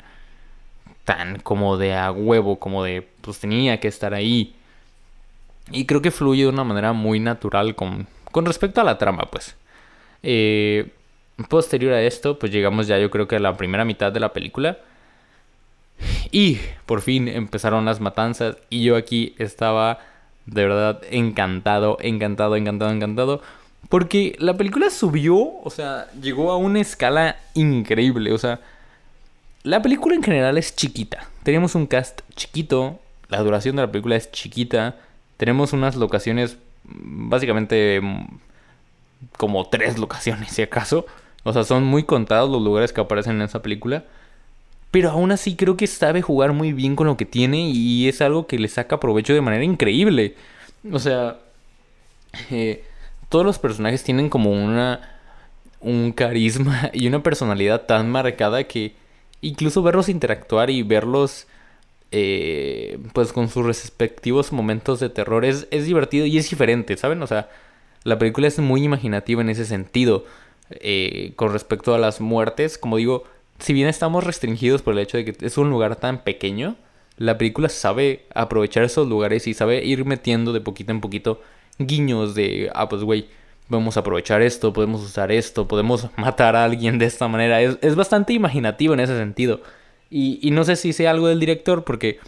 tan 1.05 1.41
como 1.41 1.77
de 1.77 1.95
a 1.95 2.11
huevo, 2.13 2.59
como 2.59 2.85
de, 2.85 3.07
pues 3.21 3.39
tenía 3.41 3.81
que 3.81 3.89
estar 3.89 4.15
ahí. 4.15 4.55
Y 5.71 5.87
creo 5.87 6.03
que 6.03 6.11
fluye 6.11 6.43
de 6.43 6.49
una 6.49 6.65
manera 6.65 6.93
muy 6.93 7.21
natural 7.21 7.75
con, 7.75 8.07
con 8.31 8.47
respecto 8.47 8.81
a 8.81 8.85
la 8.85 8.99
trama, 8.99 9.25
pues. 9.31 9.57
Eh, 10.23 10.91
posterior 11.49 11.93
a 11.93 12.03
esto, 12.03 12.39
pues 12.39 12.53
llegamos 12.53 12.87
ya 12.87 12.99
yo 12.99 13.11
creo 13.11 13.27
que 13.27 13.37
a 13.37 13.41
la 13.41 13.57
primera 13.57 13.85
mitad 13.85 14.13
de 14.13 14.21
la 14.21 14.33
película 14.33 14.79
y 16.31 16.59
por 16.87 17.01
fin 17.01 17.29
empezaron 17.29 17.85
las 17.85 18.01
matanzas 18.01 18.57
y 18.71 18.83
yo 18.85 18.97
aquí 18.97 19.35
estaba 19.39 19.99
de 20.47 20.65
verdad 20.65 21.03
encantado, 21.11 21.97
encantado, 22.01 22.57
encantado, 22.57 22.91
encantado. 22.91 23.43
Porque 23.89 24.37
la 24.39 24.57
película 24.57 24.91
subió, 24.91 25.37
o 25.37 25.71
sea, 25.71 26.11
llegó 26.21 26.51
a 26.51 26.57
una 26.57 26.81
escala 26.81 27.37
increíble. 27.55 28.33
O 28.33 28.39
sea, 28.39 28.61
la 29.63 29.83
película 29.83 30.15
en 30.15 30.23
general 30.23 30.59
es 30.59 30.75
chiquita. 30.75 31.29
Tenemos 31.43 31.75
un 31.75 31.87
cast 31.87 32.23
chiquito, 32.35 33.01
la 33.29 33.43
duración 33.43 33.77
de 33.77 33.83
la 33.83 33.91
película 33.91 34.17
es 34.17 34.31
chiquita. 34.31 34.97
Tenemos 35.37 35.73
unas 35.73 35.97
locaciones, 35.97 36.59
básicamente 36.85 38.01
como 39.37 39.69
tres 39.69 39.99
locaciones, 39.99 40.53
si 40.53 40.63
acaso. 40.63 41.07
O 41.45 41.53
sea, 41.53 41.65
son 41.65 41.85
muy 41.85 42.05
contados 42.05 42.51
los 42.51 42.63
lugares 42.63 42.93
que 42.93 43.01
aparecen 43.01 43.37
en 43.37 43.43
esa 43.43 43.63
película. 43.63 44.05
Pero 44.91 45.11
aún 45.11 45.33
así 45.33 45.57
creo 45.57 45.77
que 45.77 45.87
sabe 45.87 46.21
jugar 46.21 46.53
muy 46.53 46.73
bien 46.73 46.97
con 46.97 47.07
lo 47.07 47.17
que 47.17 47.25
tiene 47.25 47.71
y 47.71 48.09
es 48.09 48.21
algo 48.21 48.47
que 48.47 48.59
le 48.59 48.69
saca 48.69 49.01
provecho 49.01 49.33
de 49.33 49.41
manera 49.41 49.65
increíble. 49.65 50.37
O 50.93 50.99
sea, 50.99 51.39
eh, 52.51 52.85
todos 53.29 53.47
los 53.47 53.59
personajes 53.59 54.05
tienen 54.05 54.29
como 54.29 54.51
una 54.51 55.19
un 55.81 56.13
carisma 56.13 56.91
y 56.93 57.07
una 57.09 57.23
personalidad 57.23 57.87
tan 57.87 58.11
marcada 58.11 58.65
que 58.65 58.95
incluso 59.43 59.83
verlos 59.83 60.09
interactuar 60.09 60.71
y 60.71 60.83
verlos 60.83 61.47
eh, 62.11 62.99
pues 63.13 63.33
con 63.33 63.49
sus 63.49 63.67
respectivos 63.67 64.53
momentos 64.53 65.01
de 65.01 65.11
terror 65.11 65.45
es, 65.45 65.67
es, 65.71 65.87
divertido 65.87 66.27
y 66.27 66.39
es 66.39 66.49
diferente, 66.49 66.97
¿saben? 66.97 67.23
O 67.23 67.27
sea, 67.27 67.51
la 68.05 68.19
película 68.19 68.49
es 68.49 68.59
muy 68.59 68.83
imaginativa 68.85 69.43
en 69.43 69.51
ese 69.51 69.67
sentido. 69.67 70.25
Eh, 70.81 71.33
con 71.37 71.53
respecto 71.53 71.95
a 71.95 71.99
las 71.99 72.21
muertes, 72.21 72.79
como 72.79 72.97
digo, 72.97 73.25
si 73.59 73.73
bien 73.73 73.89
estamos 73.89 74.25
restringidos 74.25 74.83
por 74.83 74.95
el 74.95 75.01
hecho 75.01 75.19
de 75.19 75.25
que 75.25 75.47
es 75.47 75.59
un 75.59 75.71
lugar 75.71 75.97
tan 75.97 76.23
pequeño, 76.23 76.77
la 77.19 77.39
película 77.39 77.69
sabe 77.69 78.27
aprovechar 78.35 78.85
esos 78.85 79.09
lugares 79.09 79.47
y 79.47 79.55
sabe 79.55 79.85
ir 79.85 80.05
metiendo 80.05 80.53
de 80.53 80.61
poquito 80.61 80.93
en 80.93 81.01
poquito 81.01 81.41
guiños 81.79 82.35
de, 82.35 82.71
ah, 82.75 82.89
pues 82.89 83.03
güey, 83.03 83.29
podemos 83.73 83.97
aprovechar 83.97 84.41
esto, 84.41 84.73
podemos 84.73 85.03
usar 85.03 85.33
esto, 85.33 85.67
podemos 85.67 86.07
matar 86.17 86.55
a 86.55 86.65
alguien 86.65 86.99
de 86.99 87.07
esta 87.07 87.27
manera. 87.27 87.61
Es, 87.61 87.97
bastante 87.97 88.33
imaginativo 88.33 88.95
en 88.95 89.01
ese 89.01 89.19
sentido. 89.19 89.61
Y, 90.11 90.51
no 90.53 90.63
sé 90.63 90.77
si 90.77 90.93
sea 90.93 91.11
algo 91.11 91.27
del 91.27 91.41
director, 91.41 91.83
porque 91.85 92.21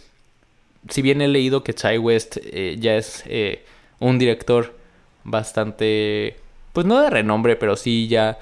si 0.89 1.01
bien 1.01 1.21
he 1.21 1.27
leído 1.27 1.63
que 1.63 1.73
Chai 1.73 1.97
West 1.97 2.37
eh, 2.41 2.75
ya 2.79 2.95
es 2.95 3.23
eh, 3.27 3.63
un 3.99 4.19
director 4.19 4.75
bastante, 5.23 6.35
pues 6.73 6.85
no 6.85 6.99
de 6.99 7.09
renombre, 7.09 7.55
pero 7.55 7.77
sí 7.77 8.07
ya 8.07 8.39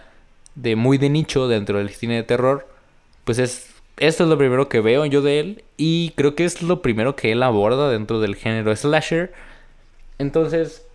de 0.55 0.75
muy 0.75 0.97
de 0.97 1.09
nicho 1.09 1.47
dentro 1.47 1.77
del 1.77 1.89
cine 1.89 2.15
de 2.15 2.23
terror 2.23 2.73
pues 3.23 3.39
es 3.39 3.69
esto 3.97 4.23
es 4.23 4.29
lo 4.29 4.37
primero 4.37 4.69
que 4.69 4.81
veo 4.81 5.05
yo 5.05 5.21
de 5.21 5.39
él 5.39 5.63
y 5.77 6.11
creo 6.15 6.35
que 6.35 6.45
es 6.45 6.61
lo 6.63 6.81
primero 6.81 7.15
que 7.15 7.31
él 7.31 7.43
aborda 7.43 7.89
dentro 7.91 8.19
del 8.19 8.35
género 8.35 8.75
slasher. 8.75 9.31
Entonces, 10.17 10.85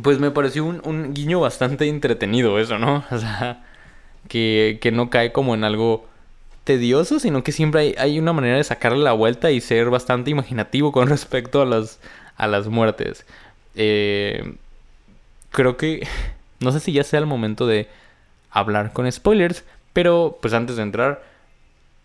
pues 0.00 0.18
me 0.18 0.30
pareció 0.30 0.64
un, 0.64 1.14
guiño 1.14 1.40
bastante 1.40 1.88
entretenido 1.88 2.58
eso, 2.58 2.78
¿no? 2.78 3.04
O 3.10 3.18
sea, 3.18 3.64
que, 4.28 4.78
que, 4.80 4.92
no 4.92 5.10
cae 5.10 5.32
como 5.32 5.54
en 5.54 5.64
algo 5.64 6.06
tedioso, 6.64 7.18
sino 7.18 7.42
que 7.42 7.52
siempre 7.52 7.80
hay, 7.80 7.94
hay, 7.98 8.18
una 8.18 8.32
manera 8.32 8.56
de 8.56 8.64
sacarle 8.64 9.02
la 9.02 9.12
vuelta 9.12 9.50
y 9.50 9.60
ser 9.60 9.90
bastante 9.90 10.30
imaginativo 10.30 10.92
con 10.92 11.08
respecto 11.08 11.62
a 11.62 11.66
las, 11.66 12.00
a 12.36 12.46
las 12.46 12.68
muertes. 12.68 13.26
Eh, 13.74 14.54
creo 15.50 15.76
que, 15.76 16.06
no 16.60 16.72
sé 16.72 16.80
si 16.80 16.92
ya 16.92 17.04
sea 17.04 17.20
el 17.20 17.26
momento 17.26 17.66
de 17.66 17.88
hablar 18.50 18.92
con 18.92 19.10
spoilers, 19.10 19.64
pero 19.92 20.38
pues 20.40 20.54
antes 20.54 20.76
de 20.76 20.82
entrar 20.82 21.32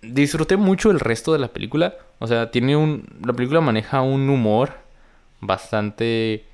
disfruté 0.01 0.57
mucho 0.57 0.91
el 0.91 0.99
resto 0.99 1.33
de 1.33 1.39
la 1.39 1.49
película. 1.49 1.95
O 2.19 2.27
sea, 2.27 2.51
tiene 2.51 2.75
un. 2.75 3.07
La 3.25 3.33
película 3.33 3.61
maneja 3.61 4.01
un 4.01 4.29
humor 4.29 4.73
bastante. 5.41 6.45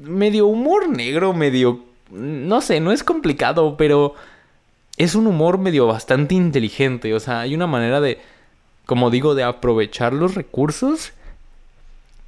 Medio 0.00 0.46
humor 0.46 0.88
negro, 0.88 1.32
medio. 1.32 1.80
No 2.10 2.60
sé, 2.60 2.80
no 2.80 2.92
es 2.92 3.04
complicado, 3.04 3.76
pero. 3.76 4.14
Es 4.98 5.14
un 5.14 5.26
humor 5.26 5.58
medio 5.58 5.86
bastante 5.86 6.34
inteligente. 6.34 7.14
O 7.14 7.20
sea, 7.20 7.40
hay 7.40 7.54
una 7.54 7.66
manera 7.66 8.00
de. 8.00 8.20
Como 8.86 9.10
digo, 9.10 9.34
de 9.34 9.42
aprovechar 9.42 10.12
los 10.12 10.34
recursos. 10.34 11.12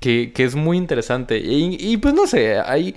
Que, 0.01 0.33
que 0.33 0.45
es 0.45 0.55
muy 0.55 0.77
interesante. 0.77 1.39
Y, 1.39 1.97
pues 1.99 2.15
no 2.15 2.27
sé, 2.27 2.59
hay. 2.59 2.97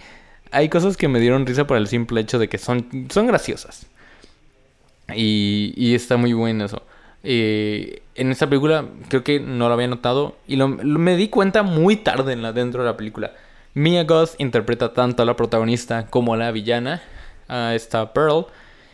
Hay 0.51 0.69
cosas 0.69 0.95
que 0.95 1.09
me 1.09 1.19
dieron 1.19 1.45
risa 1.45 1.67
por 1.67 1.75
el 1.75 1.87
simple 1.87 2.21
hecho 2.21 2.39
de 2.39 2.47
que 2.47 2.57
son, 2.57 3.07
son 3.09 3.27
graciosas. 3.27 3.85
Y, 5.13 5.73
y 5.75 5.93
está 5.93 6.15
muy 6.15 6.31
bueno 6.33 6.65
eso. 6.65 6.81
Eh, 7.23 8.03
en 8.15 8.31
esta 8.31 8.47
película 8.47 8.85
creo 9.09 9.23
que 9.23 9.39
no 9.39 9.67
lo 9.67 9.73
había 9.73 9.87
notado 9.87 10.37
y 10.47 10.55
lo, 10.55 10.69
me 10.69 11.17
di 11.17 11.27
cuenta 11.27 11.61
muy 11.63 11.97
tarde 11.97 12.31
en 12.33 12.41
la, 12.41 12.53
dentro 12.53 12.83
de 12.83 12.89
la 12.89 12.97
película. 12.97 13.33
Mia 13.77 14.05
Goth 14.05 14.31
interpreta 14.39 14.91
tanto 14.91 15.21
a 15.21 15.25
la 15.25 15.35
protagonista 15.35 16.07
como 16.07 16.33
a 16.33 16.37
la 16.37 16.51
villana, 16.51 16.99
a 17.47 17.75
esta 17.75 18.11
Pearl. 18.11 18.47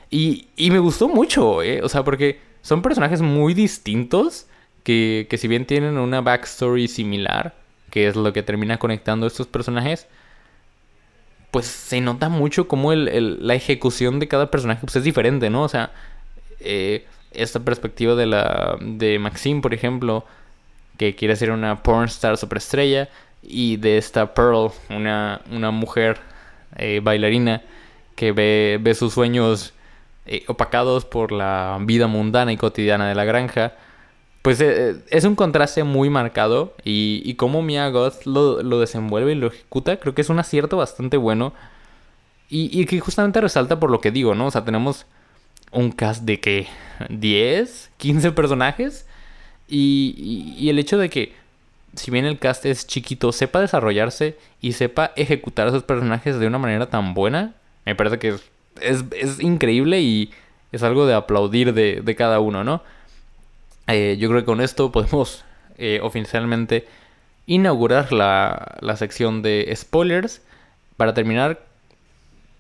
Y, 0.10 0.48
y 0.58 0.72
me 0.72 0.80
gustó 0.80 1.08
mucho, 1.08 1.64
¿eh? 1.64 1.82
O 1.82 1.88
sea, 1.88 2.04
porque 2.04 2.42
son 2.62 2.82
personajes 2.82 3.22
muy 3.22 3.54
distintos 3.54 4.46
que, 4.84 5.28
que 5.30 5.38
si 5.38 5.48
bien 5.48 5.66
tienen 5.66 5.98
una 5.98 6.20
backstory 6.20 6.90
similar, 6.90 7.56
que 7.92 8.08
es 8.08 8.18
lo 8.18 8.34
que 8.34 8.44
termina 8.44 8.78
conectando 8.78 9.26
a 9.26 9.28
estos 9.28 9.48
personajes, 9.48 10.06
pues 11.50 11.66
se 11.66 12.02
nota 12.02 12.28
mucho 12.28 12.68
como 12.68 12.92
el, 12.92 13.48
la 13.48 13.56
ejecución 13.56 14.20
de 14.20 14.28
cada 14.28 14.52
personaje 14.52 14.82
pues, 14.82 14.98
es 14.98 15.06
diferente, 15.06 15.50
¿no? 15.50 15.64
O 15.64 15.70
sea, 15.70 15.94
eh, 16.60 17.06
esta 17.32 17.62
perspectiva 17.62 18.16
de 18.16 18.26
la 18.26 18.76
de 18.82 19.18
Maxine, 19.18 19.62
por 19.62 19.74
ejemplo, 19.74 20.26
que 20.98 21.16
quiere 21.16 21.38
ser 21.38 21.52
una 21.52 21.82
pornstar 21.84 22.36
superestrella, 22.36 23.08
y 23.44 23.78
de 23.78 23.98
esta 23.98 24.34
Pearl, 24.34 24.72
una, 24.90 25.42
una 25.52 25.72
mujer 25.72 26.20
eh, 26.78 27.02
bailarina 27.04 27.62
que 28.16 28.32
ve, 28.32 28.80
ve 28.82 28.96
sus 28.96 29.14
sueños 29.14 29.74
eh, 30.26 30.44
opacados 30.48 31.06
por 31.06 31.32
la 31.32 31.78
vida 31.82 32.08
mundana 32.08 32.54
y 32.54 32.58
cotidiana 32.58 33.08
de 33.08 33.16
la 33.16 33.26
granja 33.26 33.74
pues 34.44 34.60
eh, 34.60 34.98
es 35.10 35.24
un 35.24 35.36
contraste 35.36 35.84
muy 35.86 36.10
marcado 36.10 36.76
y, 36.84 37.22
y 37.26 37.36
cómo 37.36 37.64
Mia 37.64 37.88
Goth 37.90 38.26
lo, 38.26 38.62
lo, 38.62 38.80
desenvuelve 38.80 39.32
y 39.32 39.36
lo 39.36 39.48
ejecuta, 39.48 39.98
creo 39.98 40.14
que 40.14 40.22
es 40.22 40.30
un 40.30 40.38
acierto 40.38 40.78
bastante 40.78 41.16
bueno 41.16 41.54
y, 42.50 42.70
y, 42.78 42.86
que 42.86 43.00
justamente 43.00 43.40
resalta 43.40 43.80
por 43.80 43.90
lo 43.90 44.02
que 44.02 44.12
digo, 44.12 44.36
¿no? 44.36 44.48
O 44.48 44.52
sea, 44.52 44.66
tenemos 44.66 45.06
un 45.72 45.94
cast 45.94 46.24
de 46.24 46.42
que 46.42 46.68
10, 47.10 47.92
15 47.96 48.32
personajes 48.34 49.08
y, 49.70 50.54
y, 50.60 50.70
el 50.70 50.78
hecho 50.78 50.98
de 50.98 51.10
que 51.10 51.34
si 51.96 52.12
bien 52.12 52.26
el 52.26 52.40
cast 52.40 52.66
es 52.66 52.88
chiquito, 52.88 53.32
sepa 53.32 53.60
desarrollarse 53.62 54.38
y 54.62 54.74
sepa 54.74 55.12
ejecutar 55.16 55.68
a 55.68 55.70
esos 55.70 55.84
personajes 55.84 56.40
de 56.40 56.48
una 56.48 56.58
manera 56.58 56.90
tan 56.90 57.14
buena, 57.14 57.54
me 57.86 57.96
parece 57.96 58.20
que 58.20 58.30
es, 58.82 59.04
es, 59.12 59.40
increíble 59.40 60.02
y 60.02 60.32
es 60.72 60.84
algo 60.84 61.06
de 61.06 61.14
aplaudir 61.14 61.74
de, 61.74 62.02
de 62.02 62.16
cada 62.16 62.40
uno, 62.40 62.64
¿no? 62.64 62.82
Eh, 63.88 64.18
yo 64.20 64.30
creo 64.30 64.42
que 64.42 64.46
con 64.46 64.62
esto 64.62 64.92
podemos 64.92 65.44
eh, 65.78 66.00
oficialmente 66.02 66.88
inaugurar 67.46 68.14
la, 68.14 68.78
la, 68.80 68.96
sección 68.96 69.42
de 69.42 69.72
spoilers. 69.76 70.42
Para 70.98 71.14
terminar, 71.14 71.62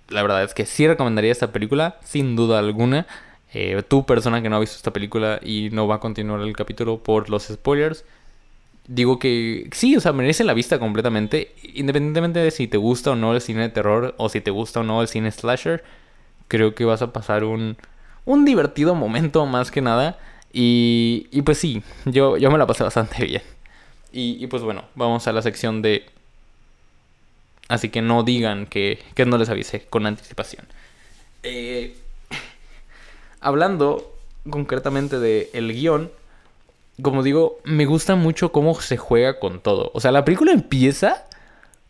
la 0.09 0.21
verdad 0.21 0.43
es 0.43 0.53
que 0.53 0.65
sí 0.65 0.87
recomendaría 0.87 1.31
esta 1.31 1.51
película, 1.51 1.97
sin 2.03 2.35
duda 2.35 2.59
alguna. 2.59 3.07
Eh, 3.53 3.81
persona 4.07 4.41
que 4.41 4.49
no 4.49 4.55
ha 4.55 4.59
visto 4.59 4.75
esta 4.75 4.91
película 4.91 5.39
y 5.43 5.69
no 5.71 5.87
va 5.87 5.95
a 5.95 5.99
continuar 5.99 6.41
el 6.41 6.55
capítulo 6.55 6.97
por 6.97 7.29
los 7.29 7.43
spoilers, 7.43 8.03
digo 8.87 9.19
que 9.19 9.69
sí, 9.71 9.95
o 9.95 10.01
sea, 10.01 10.13
merece 10.13 10.43
la 10.43 10.53
vista 10.53 10.79
completamente. 10.79 11.53
Independientemente 11.73 12.39
de 12.39 12.51
si 12.51 12.67
te 12.67 12.77
gusta 12.77 13.11
o 13.11 13.15
no 13.15 13.33
el 13.33 13.41
cine 13.41 13.61
de 13.61 13.69
terror 13.69 14.15
o 14.17 14.29
si 14.29 14.41
te 14.41 14.51
gusta 14.51 14.81
o 14.81 14.83
no 14.83 15.01
el 15.01 15.07
cine 15.07 15.31
slasher, 15.31 15.83
creo 16.47 16.75
que 16.75 16.85
vas 16.85 17.01
a 17.01 17.13
pasar 17.13 17.43
un, 17.43 17.77
un 18.25 18.45
divertido 18.45 18.95
momento 18.95 19.45
más 19.45 19.71
que 19.71 19.81
nada. 19.81 20.17
Y, 20.51 21.27
y 21.31 21.41
pues 21.41 21.57
sí, 21.57 21.81
yo, 22.05 22.37
yo 22.37 22.51
me 22.51 22.57
la 22.57 22.67
pasé 22.67 22.83
bastante 22.83 23.25
bien. 23.25 23.41
Y, 24.11 24.43
y, 24.43 24.47
pues 24.47 24.61
bueno, 24.61 24.85
vamos 24.95 25.27
a 25.27 25.31
la 25.31 25.41
sección 25.41 25.81
de... 25.81 26.05
Así 27.67 27.89
que 27.89 28.01
no 28.01 28.23
digan 28.23 28.67
que, 28.67 28.99
que 29.15 29.25
no 29.25 29.37
les 29.37 29.49
avisé 29.49 29.85
con 29.89 30.05
anticipación. 30.05 30.67
Eh, 31.41 31.95
hablando 33.39 34.13
concretamente 34.49 35.17
del 35.19 35.47
el 35.53 35.73
guion, 35.73 36.11
como 37.01 37.23
digo, 37.23 37.59
me 37.63 37.85
gusta 37.85 38.15
mucho 38.15 38.51
cómo 38.51 38.79
se 38.79 38.97
juega 38.97 39.39
con 39.39 39.61
todo. 39.61 39.91
O 39.93 39.99
sea, 39.99 40.11
la 40.11 40.25
película 40.25 40.51
empieza 40.51 41.25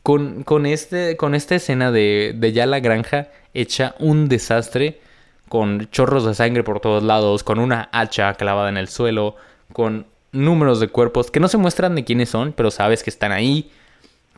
con, 0.02 0.44
con, 0.44 0.66
este, 0.66 1.18
con 1.18 1.36
esta 1.36 1.56
escena 1.56 1.92
de, 1.92 2.34
de 2.36 2.54
ya 2.54 2.66
la 2.66 2.80
granja 2.80 3.30
hecha 3.54 3.96
un 4.00 4.30
desastre 4.30 5.02
con 5.50 5.90
chorros 5.92 6.26
de 6.26 6.34
sangre 6.34 6.64
por 6.64 6.80
todos 6.80 7.04
lados, 7.04 7.44
con 7.44 7.60
una 7.60 7.90
hacha 7.92 8.34
clavada 8.34 8.70
en 8.70 8.78
el 8.78 8.88
suelo, 8.88 9.36
con 9.72 10.08
números 10.32 10.80
de 10.80 10.88
cuerpos 10.88 11.30
que 11.30 11.40
no 11.40 11.48
se 11.48 11.58
muestran 11.58 11.96
de 11.96 12.04
quiénes 12.04 12.30
son, 12.30 12.54
pero 12.54 12.72
sabes 12.72 13.04
que 13.04 13.10
están 13.10 13.32
ahí, 13.32 13.72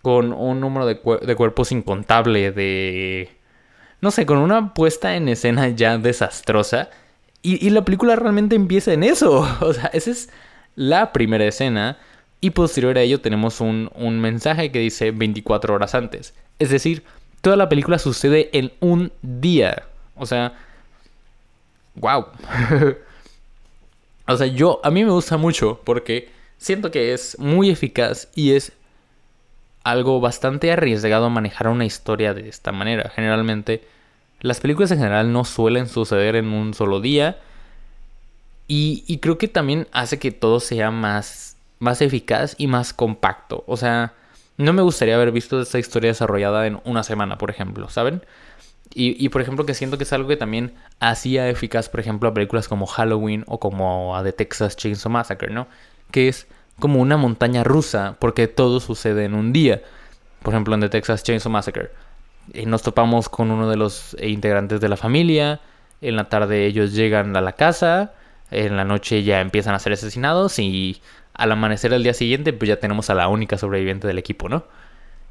con 0.01 0.33
un 0.33 0.59
número 0.59 0.85
de, 0.85 0.99
de 1.25 1.35
cuerpos 1.35 1.71
incontable, 1.71 2.51
de... 2.51 3.29
no 4.01 4.11
sé, 4.11 4.25
con 4.25 4.39
una 4.39 4.73
puesta 4.73 5.15
en 5.15 5.29
escena 5.29 5.69
ya 5.69 5.97
desastrosa. 5.97 6.89
Y, 7.41 7.65
y 7.65 7.69
la 7.69 7.85
película 7.85 8.15
realmente 8.15 8.55
empieza 8.55 8.93
en 8.93 9.03
eso. 9.03 9.47
O 9.61 9.73
sea, 9.73 9.85
esa 9.93 10.11
es 10.11 10.29
la 10.75 11.13
primera 11.13 11.45
escena. 11.45 11.97
Y 12.41 12.51
posterior 12.51 12.97
a 12.97 13.01
ello 13.01 13.21
tenemos 13.21 13.61
un, 13.61 13.89
un 13.95 14.19
mensaje 14.19 14.71
que 14.71 14.79
dice 14.79 15.11
24 15.11 15.73
horas 15.73 15.95
antes. 15.95 16.33
Es 16.59 16.69
decir, 16.69 17.03
toda 17.41 17.55
la 17.55 17.69
película 17.69 17.97
sucede 17.97 18.49
en 18.53 18.71
un 18.79 19.11
día. 19.21 19.83
O 20.15 20.25
sea, 20.25 20.53
wow. 21.95 22.27
o 24.27 24.37
sea, 24.37 24.47
yo, 24.47 24.79
a 24.83 24.91
mí 24.91 25.03
me 25.03 25.11
gusta 25.11 25.37
mucho 25.37 25.81
porque 25.83 26.29
siento 26.57 26.91
que 26.91 27.13
es 27.13 27.37
muy 27.39 27.69
eficaz 27.69 28.29
y 28.35 28.53
es 28.53 28.73
algo 29.83 30.19
bastante 30.19 30.71
arriesgado 30.71 31.29
manejar 31.29 31.67
una 31.67 31.85
historia 31.85 32.33
de 32.33 32.49
esta 32.49 32.71
manera. 32.71 33.11
Generalmente, 33.13 33.87
las 34.41 34.59
películas 34.59 34.91
en 34.91 34.97
general 34.97 35.31
no 35.31 35.45
suelen 35.45 35.87
suceder 35.87 36.35
en 36.35 36.47
un 36.47 36.73
solo 36.73 37.01
día. 37.01 37.37
Y, 38.67 39.03
y 39.07 39.19
creo 39.19 39.37
que 39.37 39.47
también 39.47 39.87
hace 39.91 40.19
que 40.19 40.31
todo 40.31 40.59
sea 40.59 40.91
más, 40.91 41.57
más 41.79 42.01
eficaz 42.01 42.55
y 42.57 42.67
más 42.67 42.93
compacto. 42.93 43.63
O 43.67 43.77
sea, 43.77 44.13
no 44.57 44.73
me 44.73 44.81
gustaría 44.81 45.15
haber 45.15 45.31
visto 45.31 45.61
esta 45.61 45.79
historia 45.79 46.09
desarrollada 46.09 46.65
en 46.65 46.79
una 46.85 47.03
semana, 47.03 47.37
por 47.37 47.49
ejemplo, 47.49 47.89
¿saben? 47.89 48.21
Y, 48.97 49.27
por 49.27 49.41
ejemplo, 49.41 49.65
que 49.65 49.73
siento 49.73 49.97
que 49.97 50.05
es 50.05 50.13
algo 50.13 50.29
que 50.29 50.37
también 50.37 50.73
hacía 51.01 51.49
eficaz, 51.49 51.89
por 51.89 51.99
ejemplo, 51.99 52.29
a 52.29 52.33
películas 52.33 52.69
como 52.69 52.85
Halloween 52.85 53.43
o 53.47 53.59
como 53.59 54.15
a 54.15 54.23
The 54.23 54.31
Texas 54.31 54.77
Chainsaw 54.77 55.11
Massacre, 55.11 55.51
¿no? 55.51 55.67
Que 56.11 56.29
es 56.29 56.47
como 56.79 57.01
una 57.01 57.17
montaña 57.17 57.65
rusa, 57.65 58.15
porque 58.19 58.47
todo 58.47 58.79
sucede 58.79 59.25
en 59.25 59.33
un 59.33 59.51
día. 59.51 59.81
Por 60.43 60.53
ejemplo, 60.53 60.75
en 60.75 60.81
The 60.81 60.89
Texas 60.89 61.23
Chainsaw 61.23 61.51
Massacre. 61.51 61.89
Eh, 62.53 62.65
nos 62.65 62.83
topamos 62.83 63.27
con 63.27 63.51
uno 63.51 63.69
de 63.69 63.75
los 63.75 64.15
eh, 64.19 64.29
integrantes 64.29 64.79
de 64.79 64.87
la 64.87 64.95
familia. 64.95 65.59
En 65.99 66.15
la 66.15 66.29
tarde 66.29 66.65
ellos 66.65 66.93
llegan 66.93 67.35
a 67.35 67.41
la 67.41 67.53
casa. 67.53 68.13
En 68.51 68.77
la 68.77 68.85
noche 68.85 69.23
ya 69.23 69.41
empiezan 69.41 69.75
a 69.75 69.79
ser 69.79 69.93
asesinados. 69.93 70.59
Y 70.59 71.01
al 71.33 71.51
amanecer 71.51 71.93
al 71.93 72.03
día 72.03 72.13
siguiente, 72.13 72.53
pues 72.53 72.69
ya 72.69 72.79
tenemos 72.79 73.09
a 73.09 73.15
la 73.15 73.27
única 73.27 73.57
sobreviviente 73.57 74.07
del 74.07 74.17
equipo, 74.17 74.49
¿no? 74.49 74.65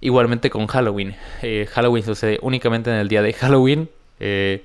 Igualmente 0.00 0.50
con 0.50 0.66
Halloween. 0.66 1.16
Eh, 1.42 1.66
Halloween 1.72 2.04
sucede 2.04 2.38
únicamente 2.42 2.90
en 2.90 2.96
el 2.96 3.08
día 3.08 3.22
de 3.22 3.32
Halloween. 3.32 3.88
Eh, 4.20 4.64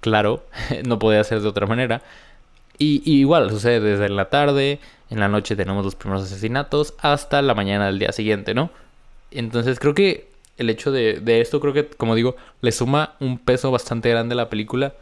claro, 0.00 0.46
no 0.86 0.98
podía 0.98 1.24
ser 1.24 1.40
de 1.40 1.48
otra 1.48 1.66
manera. 1.66 2.02
Y, 2.78 3.02
igual 3.10 3.50
sucede 3.50 3.80
desde 3.80 4.08
la 4.08 4.28
tarde, 4.28 4.80
en 5.10 5.20
la 5.20 5.28
noche 5.28 5.56
tenemos 5.56 5.84
los 5.84 5.94
primeros 5.94 6.24
asesinatos, 6.24 6.94
hasta 7.00 7.40
la 7.42 7.54
mañana 7.54 7.86
del 7.86 7.98
día 7.98 8.12
siguiente, 8.12 8.54
¿no? 8.54 8.70
Entonces 9.30 9.78
creo 9.78 9.94
que 9.94 10.28
el 10.58 10.70
hecho 10.70 10.90
de, 10.92 11.22
esto, 11.40 11.60
creo 11.60 11.72
que, 11.72 11.86
como 11.86 12.14
digo, 12.14 12.36
le 12.60 12.72
suma 12.72 13.14
un 13.20 13.38
peso 13.38 13.70
bastante 13.70 14.10
grande 14.10 14.34
a 14.34 14.36
la 14.36 14.50
película. 14.50 14.94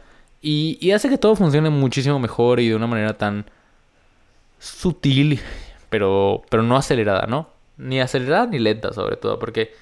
Y, 0.47 0.91
hace 0.91 1.09
que 1.09 1.17
todo 1.17 1.35
funcione 1.35 1.71
muchísimo 1.71 2.19
mejor 2.19 2.59
y 2.59 2.69
de 2.69 2.75
una 2.75 2.85
manera 2.85 3.17
tan 3.17 3.49
sutil, 4.59 5.41
pero, 5.89 6.43
pero 6.51 6.61
no 6.61 6.77
acelerada, 6.77 7.25
¿no? 7.25 7.49
Ni 7.77 7.99
acelerada 7.99 8.45
ni 8.45 8.59
lenta, 8.59 8.93
sobre 8.93 9.17
todo, 9.17 9.39
porque 9.39 9.73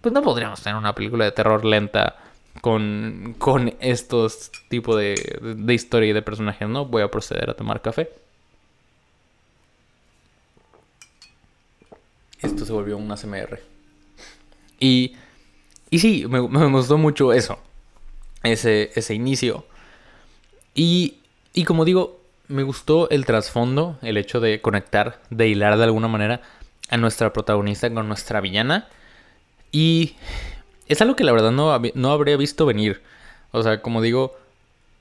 pues 0.00 0.14
no 0.14 0.22
podríamos 0.22 0.62
tener 0.62 0.78
una 0.78 0.94
película 0.94 1.24
de 1.24 1.32
terror 1.32 1.64
lenta 1.64 2.18
con, 2.60 3.34
con 3.36 3.74
estos 3.80 4.52
tipos 4.68 4.96
de, 4.96 5.40
de 5.56 5.74
historia 5.74 6.10
y 6.10 6.12
de 6.12 6.22
personajes, 6.22 6.68
¿no? 6.68 6.86
Voy 6.86 7.02
a 7.02 7.10
proceder 7.10 7.50
a 7.50 7.54
tomar 7.54 7.82
café. 7.82 8.08
Esto 12.40 12.64
se 12.64 12.72
volvió 12.72 12.96
un 12.96 13.10
ASMR. 13.10 13.60
Y, 14.78 15.16
y 15.90 15.98
sí, 15.98 16.26
me, 16.28 16.46
me, 16.46 16.66
gustó 16.66 16.96
mucho 16.96 17.32
eso. 17.32 17.58
Ese, 18.44 18.92
ese 18.94 19.14
inicio. 19.14 19.66
Y, 20.74 21.18
y 21.52 21.64
como 21.64 21.84
digo, 21.84 22.20
me 22.48 22.62
gustó 22.62 23.08
el 23.10 23.24
trasfondo, 23.24 23.98
el 24.02 24.16
hecho 24.16 24.40
de 24.40 24.60
conectar, 24.60 25.20
de 25.30 25.48
hilar 25.48 25.76
de 25.76 25.84
alguna 25.84 26.08
manera 26.08 26.40
a 26.90 26.96
nuestra 26.96 27.32
protagonista 27.32 27.92
con 27.92 28.08
nuestra 28.08 28.40
villana. 28.40 28.88
Y 29.70 30.16
es 30.86 31.00
algo 31.00 31.16
que 31.16 31.24
la 31.24 31.32
verdad 31.32 31.50
no, 31.50 31.80
no 31.94 32.12
habría 32.12 32.36
visto 32.36 32.66
venir. 32.66 33.02
O 33.52 33.62
sea, 33.62 33.80
como 33.82 34.02
digo, 34.02 34.36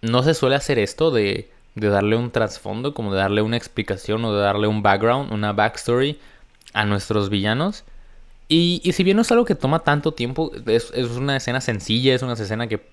no 0.02 0.24
se 0.24 0.34
suele 0.34 0.56
hacer 0.56 0.80
esto 0.80 1.12
de, 1.12 1.50
de 1.76 1.88
darle 1.90 2.16
un 2.16 2.32
trasfondo, 2.32 2.94
como 2.94 3.14
de 3.14 3.20
darle 3.20 3.42
una 3.42 3.58
explicación 3.58 4.24
o 4.26 4.34
de 4.34 4.42
darle 4.42 4.68
un 4.68 4.82
background, 4.84 5.32
una 5.32 5.54
backstory 5.54 6.20
a 6.74 6.86
nuestros 6.86 7.30
villanos. 7.30 7.84
Y, 8.48 8.82
y 8.84 8.92
si 8.94 9.04
bien 9.04 9.16
no 9.16 9.22
es 9.22 9.32
algo 9.32 9.46
que 9.46 9.56
toma 9.56 9.80
tanto 9.80 10.14
tiempo, 10.14 10.52
es, 10.66 10.92
es, 10.94 11.12
una 11.12 11.38
escena 11.38 11.62
sencilla, 11.62 12.14
es 12.14 12.22
una 12.22 12.34
escena 12.34 12.68
que, 12.68 12.86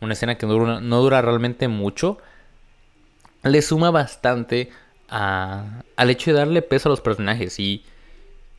una 0.00 0.12
escena 0.12 0.36
que 0.36 0.46
no 0.46 1.00
dura 1.00 1.22
realmente 1.22 1.68
mucho, 1.68 2.18
le 3.42 3.62
suma 3.62 3.90
bastante 3.90 4.70
al 5.08 6.10
hecho 6.10 6.32
de 6.32 6.38
darle 6.38 6.62
peso 6.62 6.88
a 6.88 6.90
los 6.90 7.00
personajes. 7.00 7.58
Y, 7.58 7.84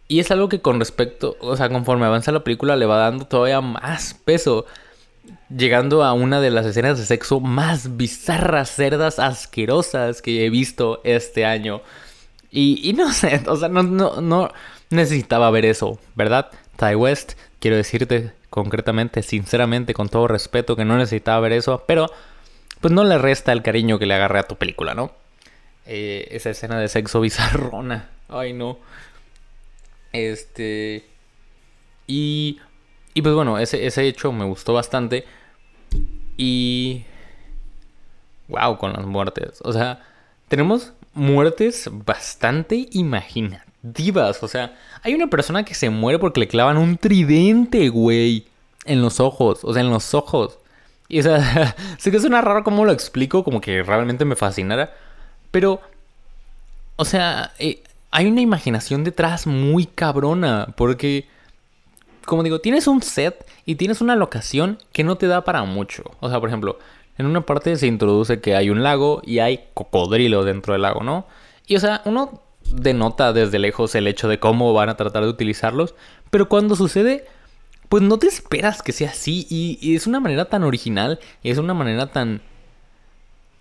es 0.09 0.31
algo 0.31 0.47
que 0.47 0.61
con 0.61 0.79
respecto, 0.79 1.35
o 1.41 1.57
sea, 1.57 1.69
conforme 1.69 2.05
avanza 2.05 2.31
la 2.31 2.43
película 2.43 2.77
le 2.77 2.85
va 2.85 2.97
dando 2.97 3.25
todavía 3.25 3.59
más 3.59 4.13
peso 4.13 4.65
llegando 5.55 6.03
a 6.05 6.13
una 6.13 6.39
de 6.39 6.49
las 6.49 6.65
escenas 6.65 6.97
de 6.97 7.05
sexo 7.05 7.41
más 7.41 7.97
bizarras, 7.97 8.69
cerdas, 8.69 9.19
asquerosas 9.19 10.21
que 10.21 10.45
he 10.45 10.49
visto 10.49 11.01
este 11.03 11.45
año. 11.45 11.81
Y, 12.49 12.93
no 12.93 13.11
sé, 13.11 13.43
o 13.47 13.57
sea, 13.57 13.67
no, 13.67 14.49
necesitaba 14.89 15.51
ver 15.51 15.65
eso, 15.65 15.99
¿verdad? 16.15 16.49
Ty 16.77 16.95
West, 16.95 17.33
quiero 17.59 17.75
decirte 17.75 18.31
concretamente, 18.49 19.23
sinceramente, 19.23 19.93
con 19.93 20.09
todo 20.09 20.27
respeto, 20.27 20.75
que 20.75 20.85
no 20.85 20.97
necesitaba 20.97 21.39
ver 21.39 21.53
eso, 21.53 21.83
pero 21.87 22.11
pues 22.81 22.93
no 22.93 23.03
le 23.03 23.17
resta 23.17 23.51
el 23.51 23.63
cariño 23.63 23.99
que 23.99 24.05
le 24.05 24.13
agarré 24.13 24.39
a 24.39 24.47
tu 24.47 24.55
película, 24.55 24.93
¿no? 24.95 25.11
Eh, 25.85 26.27
esa 26.31 26.49
escena 26.49 26.79
de 26.79 26.87
sexo 26.87 27.21
bizarrona. 27.21 28.09
Ay, 28.29 28.53
no. 28.53 28.77
Este. 30.11 31.05
Y 32.07 32.59
y 33.17 33.23
pues 33.23 33.33
bueno, 33.33 33.57
ese, 33.57 33.87
ese 33.87 34.05
hecho 34.05 34.31
me 34.31 34.45
gustó 34.45 34.73
bastante. 34.73 35.25
Y... 36.37 37.03
Wow, 38.47 38.77
con 38.77 38.93
las 38.93 39.07
muertes. 39.07 39.59
O 39.63 39.73
sea, 39.73 40.05
tenemos 40.49 40.93
muertes 41.15 41.89
bastante 41.91 42.87
imaginativas. 42.91 43.65
O 44.41 44.47
sea, 44.47 44.75
hay 45.03 45.13
una 45.13 45.27
persona 45.27 45.63
que 45.65 45.73
se 45.73 45.89
muere 45.89 46.19
porque 46.19 46.39
le 46.39 46.47
clavan 46.47 46.77
un 46.77 46.97
tridente, 46.97 47.89
güey. 47.89 48.45
En 48.85 49.01
los 49.01 49.19
ojos. 49.19 49.59
O 49.63 49.73
sea, 49.73 49.81
en 49.81 49.89
los 49.89 50.13
ojos. 50.13 50.59
Y 51.09 51.19
o 51.19 51.23
sea, 51.23 51.75
sé 51.97 52.11
que 52.11 52.19
suena 52.19 52.41
raro 52.41 52.63
cómo 52.63 52.85
lo 52.85 52.91
explico, 52.91 53.43
como 53.43 53.61
que 53.61 53.83
realmente 53.83 54.25
me 54.25 54.35
fascinara. 54.35 54.93
Pero, 55.51 55.81
o 56.95 57.05
sea, 57.05 57.53
eh, 57.59 57.83
hay 58.11 58.27
una 58.27 58.41
imaginación 58.41 59.03
detrás 59.03 59.47
muy 59.47 59.85
cabrona. 59.85 60.73
Porque 60.77 61.27
como 62.27 62.43
digo, 62.43 62.59
tienes 62.59 62.87
un 62.87 63.01
set 63.01 63.45
y 63.65 63.75
tienes 63.75 64.01
una 64.01 64.15
locación 64.15 64.79
que 64.91 65.05
no 65.05 65.15
te 65.17 65.27
da 65.27 65.45
para 65.45 65.63
mucho. 65.63 66.03
O 66.19 66.29
sea, 66.29 66.41
por 66.41 66.49
ejemplo, 66.49 66.77
en 67.17 67.25
una 67.25 67.41
parte 67.41 67.75
se 67.77 67.87
introduce 67.87 68.41
que 68.41 68.55
hay 68.55 68.69
un 68.69 68.83
lago 68.83 69.21
y 69.25 69.39
hay 69.39 69.61
cocodrilo 69.73 70.43
dentro 70.43 70.73
del 70.73 70.81
lago, 70.81 71.03
¿no? 71.03 71.25
Y 71.65 71.77
o 71.77 71.79
sea, 71.79 72.01
uno 72.03 72.41
denota 72.73 73.33
desde 73.33 73.59
lejos 73.59 73.95
el 73.95 74.07
hecho 74.07 74.27
de 74.27 74.39
cómo 74.39 74.73
van 74.73 74.89
a 74.89 74.97
tratar 74.97 75.23
de 75.23 75.29
utilizarlos, 75.29 75.95
pero 76.29 76.49
cuando 76.49 76.75
sucede, 76.75 77.25
pues 77.89 78.03
no 78.03 78.19
te 78.19 78.27
esperas 78.27 78.81
que 78.81 78.91
sea 78.91 79.11
así 79.11 79.47
y, 79.49 79.95
es 79.95 80.07
una 80.07 80.19
manera 80.19 80.45
tan 80.45 80.63
original 80.63 81.19
y 81.43 81.51
es 81.51 81.57
una 81.57 81.73
manera 81.73 82.11
tan... 82.11 82.41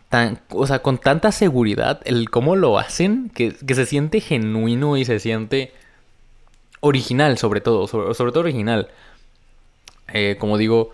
Tan, 0.09 0.41
o 0.51 0.65
sea, 0.69 0.83
con 0.83 0.99
tanta 0.99 1.33
seguridad 1.33 2.01
el 2.05 2.31
cómo 2.31 2.55
lo 2.55 2.79
hacen, 2.79 3.29
que, 3.29 3.53
que 3.55 3.75
se 3.75 3.87
siente 3.87 4.21
genuino 4.21 4.97
y 4.97 5.05
se 5.05 5.19
siente 5.19 5.73
original 6.81 7.39
sobre 7.39 7.61
todo, 7.61 7.87
sobre, 7.87 8.15
todo 8.15 8.41
original. 8.41 8.89
Eh, 10.13 10.37
como 10.39 10.59
digo, 10.59 10.93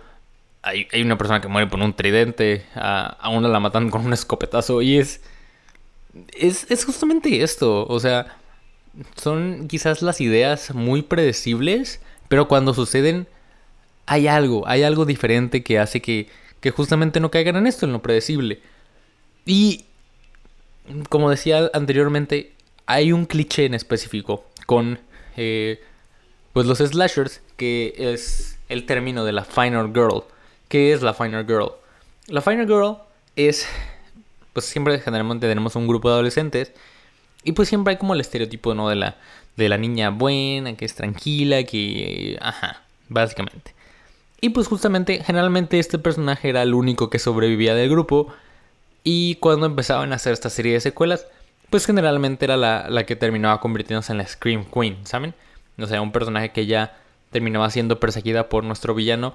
hay, 0.62 0.86
una 1.02 1.18
persona 1.18 1.40
que 1.40 1.48
muere 1.48 1.68
por 1.68 1.80
un 1.80 1.94
tridente, 1.94 2.64
a, 2.74 3.28
una 3.30 3.48
la 3.48 3.60
matan 3.60 3.90
con 3.90 4.06
un 4.06 4.12
escopetazo 4.12 4.82
y 4.82 4.98
es, 4.98 5.22
es, 6.32 6.70
es 6.70 6.84
justamente 6.84 7.42
esto, 7.42 7.86
o 7.86 8.00
sea, 8.00 8.36
son 9.16 9.68
quizás 9.68 10.02
las 10.02 10.20
ideas 10.20 10.74
muy 10.74 11.02
predecibles, 11.02 12.00
pero 12.28 12.48
cuando 12.48 12.74
suceden 12.74 13.26
hay 14.06 14.26
algo, 14.26 14.66
hay 14.66 14.82
algo 14.82 15.04
diferente 15.04 15.62
que 15.62 15.78
hace 15.78 16.02
que, 16.02 16.28
que 16.60 16.70
justamente 16.70 17.20
no 17.20 17.30
caigan 17.30 17.56
en 17.56 17.66
esto, 17.66 17.86
en 17.86 17.92
lo 17.92 18.02
predecible. 18.02 18.60
Y, 19.46 19.84
como 21.08 21.30
decía 21.30 21.70
anteriormente, 21.72 22.52
hay 22.86 23.12
un 23.12 23.26
cliché 23.26 23.64
en 23.64 23.74
específico 23.74 24.44
con 24.66 25.00
eh, 25.36 25.80
pues 26.52 26.66
los 26.66 26.78
slashers, 26.78 27.40
que 27.56 27.94
es 27.96 28.58
el 28.68 28.86
término 28.86 29.24
de 29.24 29.32
la 29.32 29.44
Final 29.44 29.88
Girl. 29.88 30.24
¿Qué 30.68 30.92
es 30.92 31.02
la 31.02 31.14
Final 31.14 31.46
Girl? 31.46 31.72
La 32.26 32.40
Final 32.40 32.66
Girl 32.66 32.98
es, 33.36 33.66
pues 34.52 34.66
siempre 34.66 34.98
generalmente 35.00 35.48
tenemos 35.48 35.76
un 35.76 35.86
grupo 35.86 36.08
de 36.08 36.14
adolescentes 36.14 36.72
y 37.44 37.52
pues 37.52 37.68
siempre 37.68 37.92
hay 37.92 37.98
como 37.98 38.14
el 38.14 38.20
estereotipo, 38.20 38.74
¿no? 38.74 38.88
De 38.88 38.96
la, 38.96 39.16
de 39.56 39.68
la 39.68 39.78
niña 39.78 40.10
buena, 40.10 40.76
que 40.76 40.84
es 40.84 40.94
tranquila, 40.94 41.64
que... 41.64 42.38
Ajá, 42.40 42.82
básicamente. 43.08 43.74
Y 44.40 44.50
pues 44.50 44.68
justamente, 44.68 45.22
generalmente 45.24 45.78
este 45.78 45.98
personaje 45.98 46.48
era 46.48 46.62
el 46.62 46.74
único 46.74 47.10
que 47.10 47.18
sobrevivía 47.18 47.74
del 47.74 47.90
grupo. 47.90 48.32
Y 49.04 49.36
cuando 49.36 49.66
empezaban 49.66 50.12
a 50.12 50.16
hacer 50.16 50.32
esta 50.32 50.50
serie 50.50 50.74
de 50.74 50.80
secuelas, 50.80 51.26
pues 51.70 51.86
generalmente 51.86 52.44
era 52.44 52.56
la, 52.56 52.88
la 52.88 53.04
que 53.06 53.16
terminaba 53.16 53.60
convirtiéndose 53.60 54.12
en 54.12 54.18
la 54.18 54.26
Scream 54.26 54.64
Queen, 54.64 54.98
¿saben? 55.04 55.34
O 55.78 55.86
sea, 55.86 56.02
un 56.02 56.12
personaje 56.12 56.50
que 56.50 56.66
ya 56.66 56.96
terminaba 57.30 57.70
siendo 57.70 57.98
perseguida 57.98 58.48
por 58.48 58.62
nuestro 58.62 58.94
villano. 58.94 59.34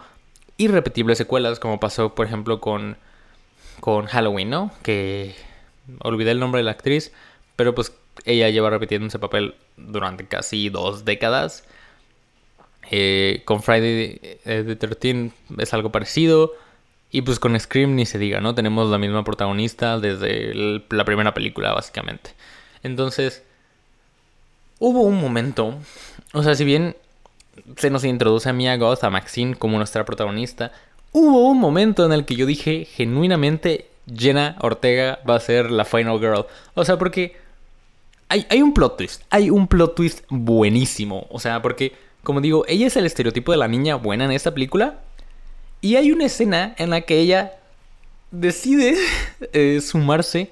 Irrepetibles 0.58 1.17
secuelas, 1.17 1.60
como 1.60 1.80
pasó, 1.80 2.15
por 2.15 2.25
ejemplo, 2.25 2.62
con, 2.62 2.97
con 3.80 4.06
Halloween, 4.06 4.50
¿no? 4.50 4.72
Que 4.84 5.36
olvidé 6.00 6.32
el 6.32 6.40
nombre 6.40 6.60
de 6.60 6.66
la 6.66 6.72
actriz, 6.72 7.12
pero 7.56 7.74
pues 7.76 7.94
ella 8.26 8.50
lleva 8.50 8.70
repitiendo 8.70 9.08
ese 9.08 9.20
papel 9.20 9.56
durante 9.78 10.28
casi 10.28 10.70
dos 10.70 11.06
décadas. 11.06 11.66
Eh, 12.90 13.42
con 13.46 13.62
Friday 13.62 14.40
the 14.44 14.76
13 14.76 15.32
es 15.58 15.74
algo 15.74 15.92
parecido. 15.92 16.54
Y 17.10 17.22
pues 17.22 17.40
con 17.40 17.58
Scream 17.58 17.96
ni 17.96 18.06
se 18.06 18.20
diga, 18.20 18.42
¿no? 18.42 18.54
Tenemos 18.54 18.90
la 18.90 18.98
misma 18.98 19.24
protagonista 19.24 19.98
desde 19.98 20.54
la 20.90 21.06
primera 21.06 21.34
película, 21.34 21.74
básicamente. 21.74 22.32
Entonces, 22.84 23.44
hubo 24.80 25.04
un 25.04 25.20
momento, 25.20 25.78
o 26.34 26.44
sea, 26.44 26.56
si 26.56 26.66
bien 26.66 26.98
se 27.78 27.90
nos 27.90 28.04
introduce 28.04 28.50
a 28.50 28.54
Mia 28.54 28.76
Goth, 28.76 29.04
a 29.04 29.10
Maxine 29.10 29.56
como 29.56 29.78
nuestra 29.78 30.06
protagonista, 30.06 30.74
hubo 31.12 31.50
un 31.50 31.60
momento 31.60 32.06
en 32.06 32.12
el 32.12 32.26
que 32.26 32.36
yo 32.36 32.46
dije 32.46 32.86
genuinamente 32.86 33.89
Jenna 34.13 34.56
Ortega 34.60 35.20
va 35.28 35.36
a 35.36 35.39
ser 35.39 35.72
la 35.72 35.86
final 35.86 36.20
girl. 36.20 36.46
O 36.74 36.86
sea, 36.86 36.98
porque 36.98 37.36
hay, 38.30 38.46
hay 38.50 38.62
un 38.62 38.74
plot 38.74 38.98
twist, 38.98 39.22
hay 39.30 39.50
un 39.50 39.67
plot 39.67 39.96
twist 39.96 40.24
buenísimo. 40.30 41.28
O 41.30 41.39
sea, 41.39 41.62
porque, 41.62 41.93
como 42.24 42.41
digo, 42.41 42.65
ella 42.67 42.88
es 42.88 42.96
el 42.98 43.06
estereotipo 43.06 43.52
de 43.52 43.58
la 43.58 43.67
niña 43.67 43.96
buena 43.96 44.26
en 44.26 44.32
esta 44.32 44.54
película, 44.54 45.00
y 45.82 45.96
hay 45.96 46.12
una 46.12 46.26
escena 46.26 46.74
en 46.78 46.89
la 46.89 47.02
que 47.02 47.20
ella 47.20 47.54
decide 48.32 48.96
eh, 49.54 49.80
sumarse 49.82 50.50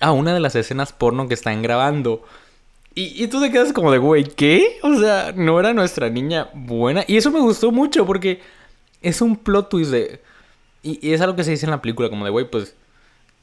a 0.00 0.12
una 0.12 0.32
de 0.32 0.40
las 0.40 0.54
escenas 0.54 0.92
porno 0.92 1.28
que 1.28 1.34
están 1.34 1.62
grabando. 1.62 2.24
Y, 2.94 3.22
y, 3.22 3.28
tú 3.28 3.40
te 3.40 3.52
quedas 3.52 3.72
como 3.72 3.92
de, 3.92 3.98
güey, 3.98 4.24
¿qué? 4.24 4.78
O 4.82 4.98
sea, 4.98 5.32
no 5.36 5.60
era 5.60 5.72
nuestra 5.72 6.10
niña 6.10 6.48
buena. 6.52 7.04
Y 7.06 7.16
eso 7.16 7.30
me 7.30 7.38
gustó 7.38 7.70
mucho 7.70 8.04
porque 8.04 8.40
es 9.02 9.20
un 9.20 9.36
plot 9.36 9.68
twist 9.68 9.90
de... 9.90 10.20
Y, 10.82 11.12
es 11.12 11.20
algo 11.20 11.36
que 11.36 11.44
se 11.44 11.50
dice 11.50 11.66
en 11.66 11.70
la 11.70 11.82
película, 11.82 12.08
como 12.08 12.24
de, 12.24 12.30
güey, 12.30 12.50
pues 12.50 12.74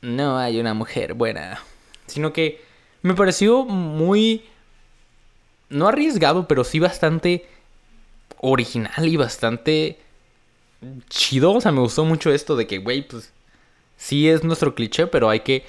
no 0.01 0.37
hay 0.37 0.59
una 0.59 0.73
mujer 0.73 1.13
buena. 1.13 1.59
Sino 2.07 2.33
que 2.33 2.61
me 3.01 3.13
pareció 3.13 3.65
muy... 3.65 4.45
No 5.69 5.87
arriesgado, 5.87 6.47
pero 6.47 6.63
sí 6.63 6.79
bastante 6.79 7.47
original 8.37 9.07
y 9.07 9.17
bastante 9.17 9.99
chido. 11.09 11.53
O 11.53 11.61
sea, 11.61 11.71
me 11.71 11.79
gustó 11.79 12.05
mucho 12.05 12.31
esto 12.31 12.55
de 12.55 12.67
que, 12.67 12.77
güey, 12.77 13.07
pues 13.07 13.33
sí 13.97 14.29
es 14.29 14.43
nuestro 14.43 14.75
cliché, 14.75 15.07
pero 15.07 15.29
hay 15.29 15.39
que 15.39 15.65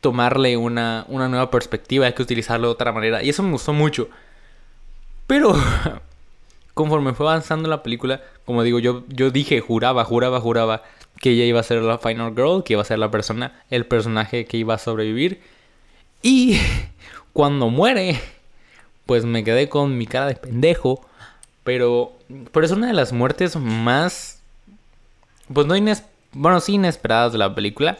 tomarle 0.00 0.56
una, 0.56 1.04
una 1.08 1.28
nueva 1.28 1.50
perspectiva, 1.50 2.06
hay 2.06 2.12
que 2.12 2.22
utilizarlo 2.22 2.68
de 2.68 2.72
otra 2.72 2.92
manera. 2.92 3.22
Y 3.22 3.28
eso 3.28 3.42
me 3.42 3.50
gustó 3.50 3.72
mucho. 3.72 4.08
Pero 5.26 5.54
conforme 6.80 7.12
fue 7.12 7.26
avanzando 7.26 7.68
la 7.68 7.82
película, 7.82 8.22
como 8.46 8.62
digo, 8.62 8.78
yo, 8.78 9.04
yo 9.08 9.30
dije, 9.30 9.60
juraba, 9.60 10.04
juraba, 10.04 10.40
juraba 10.40 10.82
que 11.20 11.32
ella 11.32 11.44
iba 11.44 11.60
a 11.60 11.62
ser 11.62 11.82
la 11.82 11.98
Final 11.98 12.32
Girl, 12.34 12.64
que 12.64 12.72
iba 12.72 12.82
a 12.82 12.86
ser 12.86 12.98
la 12.98 13.10
persona, 13.10 13.62
el 13.68 13.84
personaje 13.84 14.46
que 14.46 14.56
iba 14.56 14.74
a 14.74 14.78
sobrevivir. 14.78 15.42
Y 16.22 16.58
cuando 17.34 17.68
muere, 17.68 18.18
pues 19.04 19.26
me 19.26 19.44
quedé 19.44 19.68
con 19.68 19.98
mi 19.98 20.06
cara 20.06 20.26
de 20.26 20.36
pendejo. 20.36 21.06
Pero, 21.64 22.12
pero 22.50 22.64
es 22.64 22.72
una 22.72 22.86
de 22.86 22.94
las 22.94 23.12
muertes 23.12 23.56
más 23.56 24.40
pues 25.52 25.66
no 25.66 25.76
inesperadas, 25.76 26.16
bueno, 26.32 26.60
sí 26.60 26.74
inesperadas 26.74 27.32
de 27.32 27.38
la 27.38 27.54
película. 27.54 27.98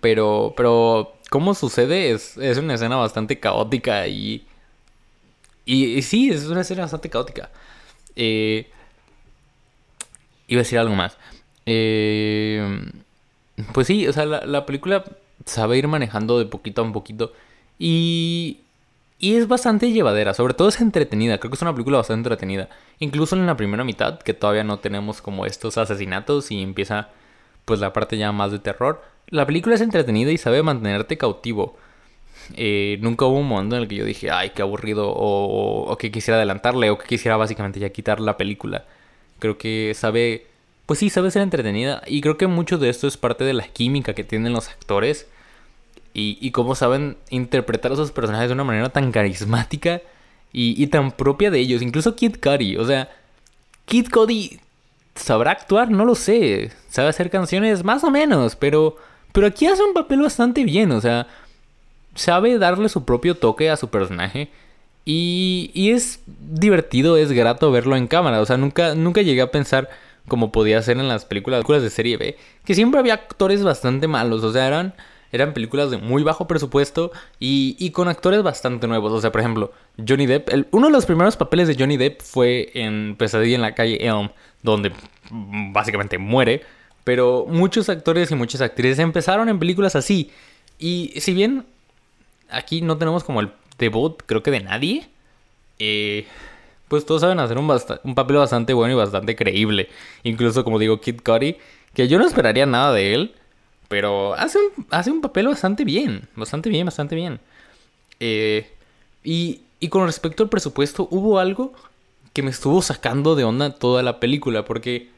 Pero, 0.00 0.54
pero, 0.56 1.12
¿cómo 1.28 1.54
sucede? 1.54 2.12
Es, 2.12 2.38
es 2.38 2.56
una 2.56 2.74
escena 2.74 2.96
bastante 2.96 3.38
caótica 3.38 4.06
y, 4.06 4.46
y, 5.74 6.02
sí, 6.02 6.30
es 6.30 6.46
una 6.46 6.62
escena 6.62 6.82
bastante 6.82 7.10
caótica. 7.10 7.50
Eh, 8.16 8.70
iba 10.48 10.60
a 10.60 10.64
decir 10.64 10.78
algo 10.78 10.94
más. 10.94 11.16
Eh, 11.66 12.90
pues 13.72 13.86
sí, 13.86 14.06
o 14.08 14.12
sea, 14.12 14.26
la, 14.26 14.44
la 14.46 14.66
película 14.66 15.04
sabe 15.44 15.78
ir 15.78 15.88
manejando 15.88 16.38
de 16.38 16.46
poquito 16.46 16.82
a 16.82 16.92
poquito. 16.92 17.32
Y, 17.78 18.60
y 19.18 19.36
es 19.36 19.48
bastante 19.48 19.92
llevadera, 19.92 20.34
sobre 20.34 20.54
todo 20.54 20.68
es 20.68 20.80
entretenida, 20.80 21.38
creo 21.38 21.50
que 21.50 21.56
es 21.56 21.62
una 21.62 21.72
película 21.72 21.98
bastante 21.98 22.28
entretenida. 22.28 22.68
Incluso 22.98 23.36
en 23.36 23.46
la 23.46 23.56
primera 23.56 23.84
mitad, 23.84 24.18
que 24.18 24.34
todavía 24.34 24.64
no 24.64 24.78
tenemos 24.78 25.22
como 25.22 25.46
estos 25.46 25.78
asesinatos 25.78 26.50
y 26.50 26.62
empieza 26.62 27.10
pues 27.64 27.80
la 27.80 27.92
parte 27.92 28.18
ya 28.18 28.32
más 28.32 28.52
de 28.52 28.58
terror. 28.58 29.02
La 29.28 29.46
película 29.46 29.74
es 29.76 29.80
entretenida 29.80 30.32
y 30.32 30.38
sabe 30.38 30.62
mantenerte 30.62 31.16
cautivo. 31.18 31.76
Eh, 32.56 32.98
nunca 33.00 33.26
hubo 33.26 33.38
un 33.38 33.48
momento 33.48 33.76
en 33.76 33.82
el 33.82 33.88
que 33.88 33.96
yo 33.96 34.04
dije, 34.04 34.30
ay, 34.30 34.50
qué 34.50 34.62
aburrido, 34.62 35.10
o, 35.10 35.90
o, 35.90 35.96
que 35.96 36.10
quisiera 36.10 36.36
adelantarle, 36.36 36.90
o 36.90 36.98
que 36.98 37.06
quisiera 37.06 37.36
básicamente 37.36 37.80
ya 37.80 37.90
quitar 37.90 38.20
la 38.20 38.36
película. 38.36 38.84
Creo 39.38 39.58
que 39.58 39.92
sabe, 39.94 40.46
pues 40.86 40.98
sí, 40.98 41.10
sabe 41.10 41.30
ser 41.30 41.42
entretenida, 41.42 42.02
y 42.06 42.20
creo 42.20 42.36
que 42.36 42.46
mucho 42.46 42.78
de 42.78 42.88
esto 42.88 43.06
es 43.06 43.16
parte 43.16 43.44
de 43.44 43.54
la 43.54 43.66
química 43.68 44.14
que 44.14 44.24
tienen 44.24 44.52
los 44.52 44.68
actores, 44.68 45.28
y, 46.12 46.38
y 46.40 46.50
cómo 46.50 46.74
saben 46.74 47.16
interpretar 47.30 47.92
a 47.92 47.94
esos 47.94 48.10
personajes 48.10 48.48
de 48.48 48.54
una 48.54 48.64
manera 48.64 48.88
tan 48.88 49.12
carismática 49.12 50.02
y, 50.52 50.82
y 50.82 50.88
tan 50.88 51.12
propia 51.12 51.50
de 51.50 51.60
ellos. 51.60 51.82
Incluso 51.82 52.16
Kid 52.16 52.36
Cudi, 52.42 52.76
o 52.76 52.84
sea, 52.84 53.08
Kid 53.84 54.08
Cudi 54.10 54.58
sabrá 55.14 55.52
actuar, 55.52 55.90
no 55.90 56.04
lo 56.04 56.16
sé, 56.16 56.72
sabe 56.88 57.08
hacer 57.08 57.30
canciones 57.30 57.84
más 57.84 58.02
o 58.02 58.10
menos, 58.10 58.56
pero, 58.56 58.96
pero 59.32 59.46
aquí 59.46 59.66
hace 59.66 59.84
un 59.84 59.94
papel 59.94 60.20
bastante 60.22 60.64
bien, 60.64 60.90
o 60.90 61.00
sea 61.00 61.28
sabe 62.14 62.58
darle 62.58 62.88
su 62.88 63.04
propio 63.04 63.36
toque 63.36 63.70
a 63.70 63.76
su 63.76 63.88
personaje. 63.88 64.50
Y, 65.04 65.70
y, 65.74 65.90
es 65.90 66.22
divertido, 66.26 67.16
es 67.16 67.32
grato 67.32 67.70
verlo 67.72 67.96
en 67.96 68.06
cámara. 68.06 68.40
O 68.40 68.46
sea, 68.46 68.56
nunca, 68.56 68.94
nunca 68.94 69.22
llegué 69.22 69.40
a 69.42 69.50
pensar 69.50 69.88
como 70.28 70.52
podía 70.52 70.80
ser 70.82 70.98
en 70.98 71.08
las 71.08 71.24
películas, 71.24 71.64
de 71.82 71.90
serie 71.90 72.16
B, 72.16 72.36
que 72.64 72.74
siempre 72.74 73.00
había 73.00 73.14
actores 73.14 73.62
bastante 73.62 74.06
malos. 74.06 74.44
O 74.44 74.52
sea, 74.52 74.66
eran, 74.66 74.94
eran 75.32 75.52
películas 75.52 75.90
de 75.90 75.96
muy 75.96 76.22
bajo 76.22 76.46
presupuesto 76.46 77.10
y, 77.38 77.76
y 77.78 77.90
con 77.90 78.08
actores 78.08 78.42
bastante 78.42 78.86
nuevos. 78.86 79.12
O 79.12 79.20
sea, 79.20 79.32
por 79.32 79.40
ejemplo, 79.40 79.72
Johnny 80.06 80.26
Depp. 80.26 80.48
uno 80.70 80.86
de 80.86 80.92
los 80.92 81.06
primeros 81.06 81.36
papeles 81.36 81.68
de 81.68 81.76
Johnny 81.78 81.96
Depp 81.96 82.22
fue 82.22 82.70
en 82.74 83.16
Pesadilla 83.16 83.56
en 83.56 83.62
la 83.62 83.74
calle 83.74 84.06
Elm, 84.06 84.30
donde 84.62 84.92
básicamente 85.30 86.18
muere. 86.18 86.62
Pero 87.04 87.46
muchos 87.48 87.88
actores 87.88 88.30
y 88.30 88.34
muchas 88.34 88.60
actrices 88.60 88.98
empezaron 88.98 89.48
en 89.48 89.58
películas 89.58 89.96
así. 89.96 90.30
Y 90.78 91.12
si 91.16 91.34
bien 91.34 91.64
aquí 92.50 92.82
no 92.82 92.98
tenemos 92.98 93.24
como 93.24 93.40
el 93.40 93.50
debut, 93.78 94.22
creo 94.26 94.42
que 94.42 94.50
de 94.50 94.60
nadie. 94.60 95.08
Eh, 95.78 96.26
pues 96.88 97.06
todos 97.06 97.20
saben 97.20 97.38
hacer 97.38 97.56
un, 97.56 97.68
papel 98.14 98.36
bastante 98.36 98.72
bueno 98.74 98.94
y 98.94 98.96
bastante 98.96 99.36
creíble. 99.36 99.88
Incluso, 100.24 100.64
como 100.64 100.78
digo, 100.78 101.00
Kid 101.00 101.20
Cudi, 101.24 101.56
que 101.94 102.08
yo 102.08 102.18
no 102.18 102.26
esperaría 102.26 102.66
nada 102.66 102.92
de 102.92 103.14
él, 103.14 103.34
pero 103.88 104.34
hace 104.34 104.58
un, 104.58 104.86
hace 104.90 105.10
un 105.10 105.20
papel 105.20 105.46
bastante 105.46 105.84
bien, 105.84 106.28
bastante 106.34 106.68
bien, 106.68 106.86
bastante 106.86 107.14
bien. 107.14 107.40
Eh, 108.18 108.68
y, 109.22 109.62
y 109.78 109.88
con 109.88 110.06
respecto 110.06 110.42
al 110.42 110.48
presupuesto, 110.48 111.06
hubo 111.10 111.38
algo 111.38 111.72
que 112.32 112.42
me 112.42 112.50
estuvo 112.50 112.82
sacando 112.82 113.36
de 113.36 113.44
onda 113.44 113.74
toda 113.74 114.02
la 114.02 114.18
película, 114.18 114.64
porque, 114.64 115.10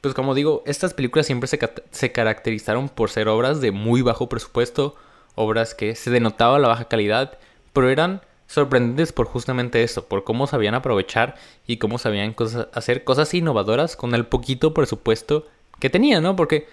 pues 0.00 0.14
como 0.14 0.34
digo, 0.34 0.62
estas 0.66 0.94
películas 0.94 1.26
siempre 1.26 1.46
se, 1.46 1.58
se 1.90 2.12
caracterizaron 2.12 2.88
por 2.88 3.10
ser 3.10 3.28
obras 3.28 3.60
de 3.60 3.70
muy 3.70 4.00
bajo 4.02 4.30
presupuesto 4.30 4.96
obras 5.36 5.74
que 5.74 5.94
se 5.94 6.10
denotaba 6.10 6.58
la 6.58 6.68
baja 6.68 6.86
calidad, 6.86 7.38
pero 7.72 7.88
eran 7.88 8.22
sorprendentes 8.48 9.12
por 9.12 9.26
justamente 9.26 9.82
eso, 9.82 10.06
por 10.06 10.24
cómo 10.24 10.46
sabían 10.46 10.74
aprovechar 10.74 11.36
y 11.66 11.76
cómo 11.76 11.98
sabían 11.98 12.34
hacer 12.72 13.04
cosas 13.04 13.32
innovadoras 13.34 13.96
con 13.96 14.14
el 14.14 14.26
poquito 14.26 14.74
presupuesto 14.74 15.46
que 15.78 15.90
tenían, 15.90 16.22
¿no? 16.22 16.36
Porque 16.36 16.66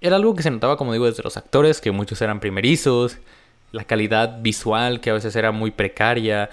era 0.00 0.16
algo 0.16 0.34
que 0.34 0.42
se 0.42 0.50
notaba, 0.50 0.76
como 0.76 0.92
digo, 0.92 1.06
desde 1.06 1.22
los 1.22 1.36
actores, 1.36 1.80
que 1.80 1.90
muchos 1.90 2.20
eran 2.22 2.40
primerizos, 2.40 3.18
la 3.72 3.84
calidad 3.84 4.40
visual 4.40 5.00
que 5.00 5.10
a 5.10 5.14
veces 5.14 5.34
era 5.36 5.52
muy 5.52 5.70
precaria, 5.70 6.50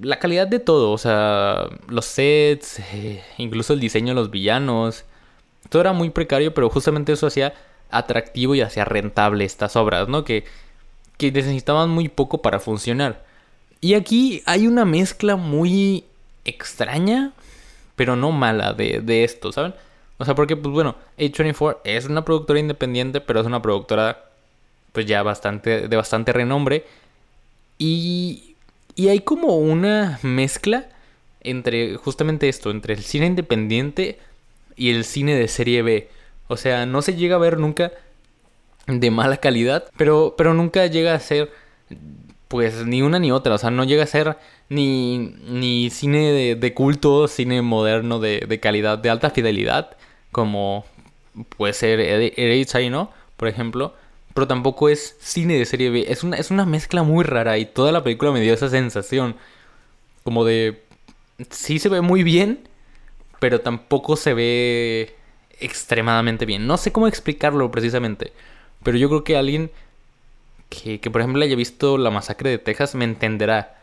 la 0.00 0.18
calidad 0.18 0.46
de 0.46 0.58
todo, 0.58 0.90
o 0.92 0.98
sea, 0.98 1.68
los 1.88 2.04
sets, 2.04 2.80
eh, 2.92 3.22
incluso 3.38 3.72
el 3.72 3.80
diseño 3.80 4.08
de 4.08 4.14
los 4.14 4.30
villanos, 4.30 5.04
todo 5.68 5.80
era 5.80 5.92
muy 5.92 6.10
precario, 6.10 6.54
pero 6.54 6.70
justamente 6.70 7.12
eso 7.12 7.26
hacía 7.26 7.54
atractivo 7.90 8.54
y 8.54 8.60
hacía 8.60 8.84
rentable 8.84 9.44
estas 9.44 9.76
obras, 9.76 10.08
¿no? 10.08 10.24
Que, 10.24 10.44
que 11.16 11.32
necesitaban 11.32 11.90
muy 11.90 12.08
poco 12.08 12.42
para 12.42 12.60
funcionar. 12.60 13.24
Y 13.80 13.94
aquí 13.94 14.42
hay 14.46 14.66
una 14.66 14.84
mezcla 14.84 15.36
muy 15.36 16.04
extraña, 16.44 17.32
pero 17.96 18.16
no 18.16 18.32
mala 18.32 18.72
de, 18.72 19.00
de 19.00 19.24
esto, 19.24 19.52
¿saben? 19.52 19.74
O 20.18 20.24
sea, 20.24 20.34
porque, 20.34 20.56
pues 20.56 20.72
bueno, 20.72 20.96
A24 21.16 21.78
es 21.84 22.06
una 22.06 22.24
productora 22.24 22.58
independiente, 22.58 23.20
pero 23.20 23.40
es 23.40 23.46
una 23.46 23.62
productora, 23.62 24.24
pues 24.92 25.06
ya 25.06 25.22
bastante, 25.22 25.88
de 25.88 25.96
bastante 25.96 26.32
renombre. 26.32 26.84
Y, 27.78 28.56
y 28.96 29.08
hay 29.08 29.20
como 29.20 29.56
una 29.58 30.18
mezcla 30.22 30.88
entre 31.40 31.96
justamente 31.96 32.48
esto, 32.48 32.70
entre 32.70 32.94
el 32.94 33.02
cine 33.04 33.26
independiente 33.26 34.18
y 34.76 34.90
el 34.90 35.04
cine 35.04 35.36
de 35.36 35.46
serie 35.46 35.82
B. 35.82 36.08
O 36.48 36.56
sea, 36.56 36.86
no 36.86 37.02
se 37.02 37.14
llega 37.14 37.36
a 37.36 37.38
ver 37.38 37.58
nunca 37.58 37.92
de 38.86 39.10
mala 39.10 39.36
calidad, 39.36 39.84
pero, 39.96 40.34
pero 40.36 40.54
nunca 40.54 40.86
llega 40.86 41.14
a 41.14 41.20
ser 41.20 41.50
pues 42.48 42.86
ni 42.86 43.02
una 43.02 43.18
ni 43.18 43.30
otra. 43.30 43.54
O 43.54 43.58
sea, 43.58 43.70
no 43.70 43.84
llega 43.84 44.04
a 44.04 44.06
ser 44.06 44.38
ni, 44.68 45.18
ni 45.18 45.90
cine 45.90 46.56
de, 46.56 46.74
culto, 46.74 47.28
cine 47.28 47.62
moderno 47.62 48.18
de, 48.18 48.44
de, 48.48 48.60
calidad, 48.60 48.98
de 48.98 49.10
alta 49.10 49.30
fidelidad, 49.30 49.96
como 50.32 50.84
puede 51.56 51.74
ser 51.74 52.00
Hereditary, 52.00 52.90
¿no? 52.90 53.10
Por 53.36 53.48
ejemplo. 53.48 53.94
Pero 54.34 54.46
tampoco 54.46 54.88
es 54.88 55.16
cine 55.20 55.58
de 55.58 55.66
serie 55.66 55.90
B. 55.90 56.06
Es 56.08 56.22
una, 56.24 56.36
es 56.36 56.50
una 56.50 56.64
mezcla 56.64 57.02
muy 57.02 57.24
rara 57.24 57.58
y 57.58 57.66
toda 57.66 57.92
la 57.92 58.02
película 58.02 58.32
me 58.32 58.40
dio 58.40 58.54
esa 58.54 58.68
sensación. 58.68 59.36
Como 60.24 60.44
de... 60.44 60.82
Sí 61.50 61.78
se 61.78 61.88
ve 61.88 62.00
muy 62.00 62.22
bien, 62.24 62.68
pero 63.40 63.60
tampoco 63.60 64.16
se 64.16 64.34
ve 64.34 65.14
extremadamente 65.60 66.46
bien. 66.46 66.66
No 66.66 66.76
sé 66.76 66.92
cómo 66.92 67.08
explicarlo 67.08 67.70
precisamente, 67.70 68.32
pero 68.82 68.98
yo 68.98 69.08
creo 69.08 69.24
que 69.24 69.36
alguien 69.36 69.70
que, 70.68 71.10
por 71.10 71.20
ejemplo 71.20 71.42
haya 71.42 71.56
visto 71.56 71.98
la 71.98 72.10
masacre 72.10 72.50
de 72.50 72.58
Texas 72.58 72.94
me 72.94 73.04
entenderá. 73.04 73.76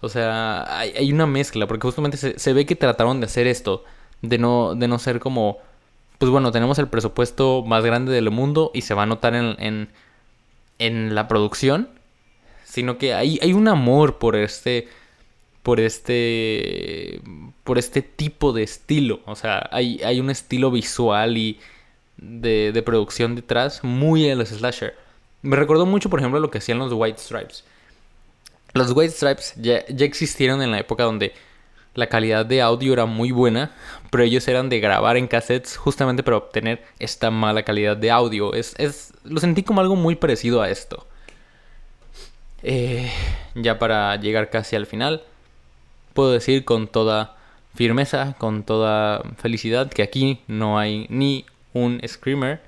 O 0.00 0.08
sea, 0.08 0.78
hay, 0.78 1.12
una 1.12 1.26
mezcla, 1.26 1.66
porque 1.66 1.86
justamente 1.86 2.38
se, 2.38 2.52
ve 2.52 2.66
que 2.66 2.76
trataron 2.76 3.20
de 3.20 3.26
hacer 3.26 3.46
esto, 3.46 3.84
de 4.20 4.36
no, 4.36 4.74
de 4.74 4.86
no 4.86 4.98
ser 4.98 5.18
como, 5.18 5.58
pues 6.18 6.30
bueno, 6.30 6.52
tenemos 6.52 6.78
el 6.78 6.88
presupuesto 6.88 7.62
más 7.62 7.84
grande 7.84 8.12
del 8.12 8.30
mundo 8.30 8.70
y 8.74 8.82
se 8.82 8.92
va 8.92 9.04
a 9.04 9.06
notar 9.06 9.34
en, 9.34 9.56
en, 9.58 9.88
en 10.78 11.14
la 11.14 11.26
producción, 11.26 11.88
sino 12.64 12.98
que 12.98 13.14
hay, 13.14 13.38
hay 13.40 13.54
un 13.54 13.66
amor 13.66 14.18
por 14.18 14.36
este 14.36 14.88
por 15.64 15.80
este 15.80 17.20
por 17.64 17.78
este 17.78 18.02
tipo 18.02 18.52
de 18.52 18.62
estilo. 18.62 19.20
O 19.24 19.34
sea, 19.34 19.68
hay, 19.72 20.00
hay 20.04 20.20
un 20.20 20.30
estilo 20.30 20.70
visual 20.70 21.38
y 21.38 21.58
de, 22.18 22.70
de, 22.72 22.82
producción 22.82 23.34
detrás 23.34 23.82
muy 23.82 24.28
en 24.28 24.38
los 24.38 24.50
slasher. 24.50 24.94
Me 25.42 25.56
recordó 25.56 25.86
mucho, 25.86 26.10
por 26.10 26.20
ejemplo, 26.20 26.38
lo 26.38 26.50
que 26.50 26.58
hacían 26.58 26.78
los 26.78 26.92
White 26.92 27.18
Stripes. 27.18 27.64
Los 28.74 28.92
White 28.92 29.14
Stripes 29.14 29.54
ya, 29.56 29.86
ya 29.86 30.04
existieron 30.04 30.60
en 30.60 30.70
la 30.70 30.80
época 30.80 31.04
donde 31.04 31.32
la 31.94 32.08
calidad 32.08 32.44
de 32.44 32.60
audio 32.60 32.92
era 32.92 33.06
muy 33.06 33.30
buena, 33.30 33.72
pero 34.10 34.22
ellos 34.22 34.46
eran 34.46 34.68
de 34.68 34.80
grabar 34.80 35.16
en 35.16 35.28
cassettes 35.28 35.78
justamente 35.78 36.22
para 36.22 36.36
obtener 36.36 36.84
esta 36.98 37.30
mala 37.30 37.62
calidad 37.62 37.96
de 37.96 38.10
audio. 38.10 38.52
Es, 38.52 38.74
es, 38.76 39.14
lo 39.24 39.40
sentí 39.40 39.62
como 39.62 39.80
algo 39.80 39.96
muy 39.96 40.16
parecido 40.16 40.60
a 40.60 40.68
esto. 40.68 41.06
Eh, 42.62 43.10
ya 43.54 43.78
para 43.78 44.16
llegar 44.16 44.50
casi 44.50 44.76
al 44.76 44.86
final, 44.86 45.22
puedo 46.14 46.32
decir 46.32 46.64
con 46.64 46.88
toda 46.88 47.36
firmeza, 47.74 48.34
con 48.38 48.62
toda 48.62 49.22
felicidad, 49.36 49.90
que 49.90 50.02
aquí 50.02 50.40
no 50.46 50.78
hay 50.78 51.06
ni 51.10 51.44
un 51.72 52.00
screamer. 52.06 52.62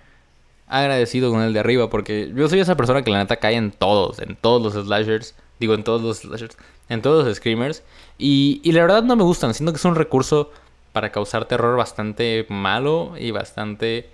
Agradecido 0.68 1.30
con 1.30 1.42
el 1.42 1.52
de 1.52 1.60
arriba, 1.60 1.88
porque 1.88 2.32
yo 2.34 2.48
soy 2.48 2.58
esa 2.58 2.76
persona 2.76 3.02
que 3.02 3.10
la 3.12 3.18
neta 3.18 3.36
cae 3.36 3.54
en 3.54 3.70
todos, 3.70 4.18
en 4.18 4.34
todos 4.36 4.74
los 4.74 4.86
slashers. 4.86 5.34
Digo, 5.60 5.74
en 5.74 5.84
todos 5.84 6.02
los 6.02 6.18
slashers, 6.18 6.56
en 6.88 7.00
todos 7.02 7.24
los 7.24 7.36
screamers. 7.36 7.82
Y, 8.18 8.60
y 8.64 8.72
la 8.72 8.82
verdad 8.82 9.04
no 9.04 9.16
me 9.16 9.22
gustan, 9.22 9.54
siento 9.54 9.72
que 9.72 9.78
es 9.78 9.84
un 9.84 9.94
recurso 9.94 10.50
para 10.92 11.12
causar 11.12 11.44
terror 11.46 11.76
bastante 11.76 12.46
malo 12.48 13.14
y 13.18 13.30
bastante 13.30 14.10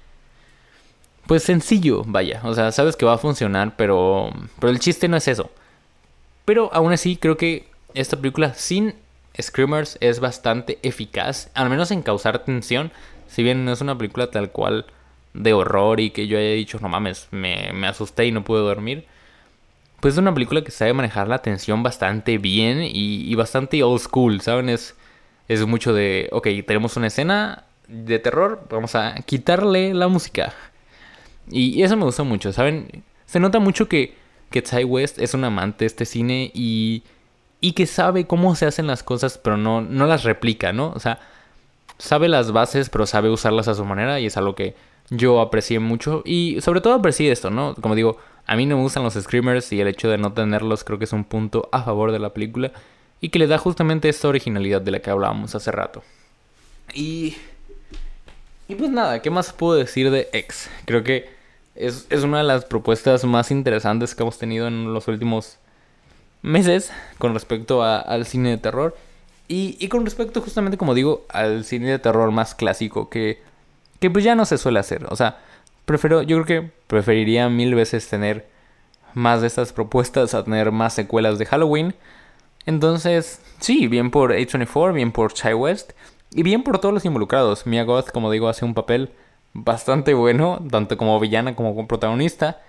pues 1.27 1.45
sencillo, 1.45 2.03
vaya. 2.05 2.41
O 2.45 2.55
sea, 2.55 2.73
sabes 2.73 2.97
que 2.97 3.07
va 3.07 3.15
a 3.15 3.19
funcionar, 3.19 3.75
pero 3.77 4.31
pero 4.59 4.71
el 4.71 4.81
chiste 4.81 5.09
no 5.09 5.17
es 5.17 5.29
eso. 5.29 5.51
Pero 6.45 6.71
aún 6.73 6.93
así 6.93 7.17
creo 7.17 7.37
que 7.37 7.69
esta 7.95 8.17
película 8.17 8.55
sin 8.55 8.95
Screamers 9.41 9.97
es 10.01 10.21
bastante 10.21 10.79
eficaz, 10.83 11.51
al 11.55 11.71
menos 11.71 11.91
en 11.91 12.03
causar 12.03 12.41
tensión. 12.41 12.93
Si 13.27 13.43
bien 13.43 13.65
no 13.65 13.73
es 13.73 13.81
una 13.81 13.97
película 13.97 14.31
tal 14.31 14.51
cual 14.51 14.87
de 15.35 15.53
horror 15.53 16.01
y 16.01 16.11
que 16.11 16.27
yo 16.27 16.39
haya 16.39 16.51
dicho, 16.51 16.79
no 16.81 16.89
mames, 16.89 17.29
me, 17.31 17.73
me 17.73 17.87
asusté 17.87 18.27
y 18.27 18.33
no 18.33 18.45
pude 18.45 18.61
dormir. 18.61 19.07
Pues 20.01 20.15
es 20.15 20.19
una 20.19 20.35
película 20.35 20.63
que 20.63 20.73
sabe 20.73 20.93
manejar 20.93 21.29
la 21.29 21.39
tensión 21.43 21.83
bastante 21.83 22.39
bien 22.39 22.81
y, 22.83 23.33
bastante 23.37 23.83
old 23.83 24.01
school, 24.01 24.41
¿saben? 24.41 24.69
Es, 24.69 24.97
es 25.49 25.65
mucho 25.65 25.95
de, 25.95 26.29
ok, 26.33 26.49
tenemos 26.67 26.97
una 26.97 27.07
escena 27.07 27.65
de 27.87 28.19
terror, 28.19 28.67
vamos 28.69 28.95
a 28.97 29.15
quitarle 29.25 29.95
la 29.95 30.09
música. 30.09 30.53
Y, 31.49 31.83
eso 31.83 31.97
me 31.97 32.05
gusta 32.05 32.25
mucho, 32.25 32.53
¿saben? 32.53 33.05
Se 33.27 33.39
nota 33.39 33.61
mucho 33.61 33.89
que, 33.89 34.17
que 34.51 34.61
Ty 34.61 34.85
West 34.85 35.21
es 35.21 35.35
un 35.35 35.45
amante 35.45 35.85
de 35.85 35.87
este 35.87 36.05
cine 36.05 36.51
y, 36.53 37.05
y 37.63 37.73
que 37.73 37.87
sabe 37.87 38.27
cómo 38.27 38.55
se 38.55 38.67
hacen 38.67 38.87
las 38.87 39.03
cosas, 39.03 39.39
pero 39.39 39.57
no, 39.57 39.81
no 39.81 40.07
las 40.07 40.25
replica, 40.25 40.75
¿no? 40.75 40.93
O 40.95 41.01
sea, 41.01 41.19
sabe 41.97 42.29
las 42.29 42.53
bases, 42.53 42.91
pero 42.91 43.07
sabe 43.07 43.31
usarlas 43.31 43.69
a 43.69 43.75
su 43.75 43.87
manera 43.87 44.21
y 44.21 44.27
es 44.27 44.37
algo 44.37 44.55
que 44.55 44.75
yo 45.09 45.41
aprecié 45.41 45.79
mucho. 45.79 46.23
Y 46.27 46.61
sobre 46.61 46.83
todo 46.83 46.93
aprecié 46.93 47.33
esto, 47.33 47.51
¿no? 47.51 47.75
Como 47.77 47.95
digo, 47.95 48.19
a 48.45 48.55
mí 48.57 48.67
no 48.67 48.77
me 48.77 48.83
gustan 48.83 49.03
los 49.03 49.15
screamers 49.15 49.73
y 49.73 49.81
el 49.81 49.89
hecho 49.89 50.11
de 50.11 50.19
no 50.19 50.35
tenerlos 50.35 50.85
creo 50.85 50.99
que 50.99 51.07
es 51.07 51.13
un 51.15 51.25
punto 51.25 51.71
a 51.73 51.83
favor 51.83 52.13
de 52.13 52.19
la 52.19 52.35
película 52.35 52.73
y 53.23 53.31
que 53.31 53.39
le 53.39 53.47
da 53.47 53.57
justamente 53.57 54.11
esta 54.11 54.29
originalidad 54.29 54.83
de 54.83 54.91
la 54.91 54.99
que 55.01 55.09
hablábamos 55.09 55.55
hace 55.55 55.71
rato. 55.73 56.03
Y 56.93 57.37
y 58.73 58.75
pues 58.75 58.91
nada, 58.91 59.21
¿qué 59.21 59.31
más 59.31 59.53
puedo 59.53 59.75
decir 59.75 60.11
de 60.11 60.31
X? 60.33 60.71
Creo 60.87 61.05
que 61.05 61.29
es, 61.75 62.07
una 62.23 62.39
de 62.39 62.45
las 62.45 62.65
propuestas 62.65 63.23
más 63.25 63.51
interesantes 63.51 64.15
que 64.15 64.23
hemos 64.23 64.39
tenido 64.39 64.67
en 64.67 64.95
los 64.95 65.09
últimos 65.09 65.59
meses 66.43 66.93
con 67.19 67.35
respecto 67.35 67.83
al 67.83 68.27
cine 68.27 68.51
de 68.51 68.59
terror. 68.59 68.97
Y, 69.49 69.89
con 69.89 70.05
respecto 70.05 70.41
justamente, 70.41 70.79
como 70.79 70.95
digo, 70.95 71.27
al 71.29 71.65
cine 71.65 71.91
de 71.91 71.99
terror 71.99 72.31
más 72.31 72.55
clásico 72.55 73.11
que, 73.11 73.43
que 74.01 74.11
pues 74.11 74.25
ya 74.25 74.35
no 74.35 74.47
se 74.47 74.57
suele 74.57 74.79
hacer. 74.79 75.07
O 75.11 75.17
sea, 75.17 75.41
prefiero, 75.85 76.23
yo 76.23 76.43
creo 76.43 76.63
que 76.63 76.71
preferiría 76.87 77.51
mil 77.51 77.75
veces 77.75 78.09
tener 78.09 78.47
más 79.13 79.43
de 79.43 79.49
estas 79.49 79.75
propuestas 79.75 80.33
a 80.35 80.45
tener 80.45 80.73
más 80.73 80.95
secuelas 80.95 81.39
de 81.39 81.45
Halloween. 81.45 81.95
Entonces, 82.65 83.43
sí, 83.61 83.89
bien 83.89 84.11
por 84.11 84.33
A24, 84.33 84.95
bien 84.95 85.13
por 85.13 85.35
Chai 85.35 85.53
West. 85.53 85.93
Y 86.35 86.43
bien 86.43 86.63
por 86.63 86.79
todos 86.79 86.95
los 86.95 87.05
involucrados. 87.05 87.67
Mia 87.67 87.85
Goth, 87.85 88.11
como 88.11 88.31
digo, 88.31 88.49
hace 88.49 88.65
un 88.65 88.73
papel 88.73 89.11
bastante 89.53 90.15
bueno, 90.15 90.65
tanto 90.71 90.97
como 90.97 91.21
villana 91.21 91.55
como 91.55 91.75
como 91.75 91.87
protagonista. 91.87 92.63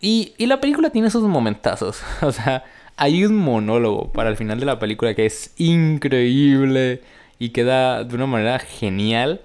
Y, 0.00 0.32
y 0.38 0.46
la 0.46 0.60
película 0.60 0.88
tiene 0.88 1.10
sus 1.10 1.24
momentazos. 1.24 2.02
O 2.22 2.32
sea, 2.32 2.64
hay 2.98 3.24
un 3.24 3.36
monólogo 3.36 4.12
para 4.12 4.28
el 4.28 4.36
final 4.36 4.58
de 4.58 4.66
la 4.66 4.80
película 4.80 5.14
que 5.14 5.24
es 5.24 5.54
increíble 5.56 7.00
y 7.38 7.50
queda 7.50 8.02
de 8.02 8.14
una 8.16 8.26
manera 8.26 8.58
genial. 8.58 9.40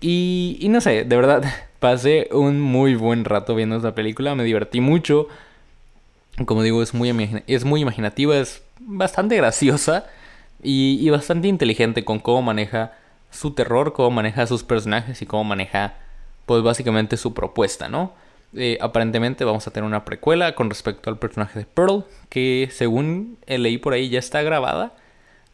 Y, 0.00 0.66
no 0.70 0.80
sé, 0.80 1.04
de 1.04 1.16
verdad, 1.16 1.44
pasé 1.80 2.28
un 2.32 2.60
muy 2.60 2.94
buen 2.94 3.24
rato 3.26 3.54
viendo 3.54 3.76
esta 3.76 3.94
película, 3.94 4.34
me 4.34 4.42
divertí 4.42 4.80
mucho. 4.80 5.28
Como 6.46 6.62
digo, 6.62 6.82
es 6.82 6.94
muy, 6.94 7.42
es 7.46 7.64
muy 7.64 7.82
imaginativa, 7.82 8.36
es 8.38 8.62
bastante 8.80 9.36
graciosa. 9.36 10.06
Y, 10.62 11.08
bastante 11.10 11.46
inteligente 11.46 12.04
con 12.04 12.18
cómo 12.18 12.42
maneja 12.42 12.92
su 13.30 13.52
terror, 13.52 13.92
cómo 13.92 14.10
maneja 14.10 14.46
sus 14.46 14.64
personajes 14.64 15.20
y 15.22 15.26
cómo 15.26 15.44
maneja, 15.44 15.94
pues 16.46 16.62
básicamente 16.62 17.16
su 17.18 17.34
propuesta, 17.34 17.88
¿no? 17.88 18.14
Eh, 18.54 18.78
aparentemente 18.80 19.44
vamos 19.44 19.66
a 19.66 19.70
tener 19.70 19.86
una 19.86 20.04
precuela 20.04 20.54
con 20.54 20.70
respecto 20.70 21.10
al 21.10 21.18
personaje 21.18 21.58
de 21.58 21.66
Pearl, 21.66 22.04
que 22.28 22.68
según 22.72 23.38
leí 23.46 23.78
por 23.78 23.92
ahí 23.92 24.08
ya 24.08 24.18
está 24.18 24.42
grabada. 24.42 24.94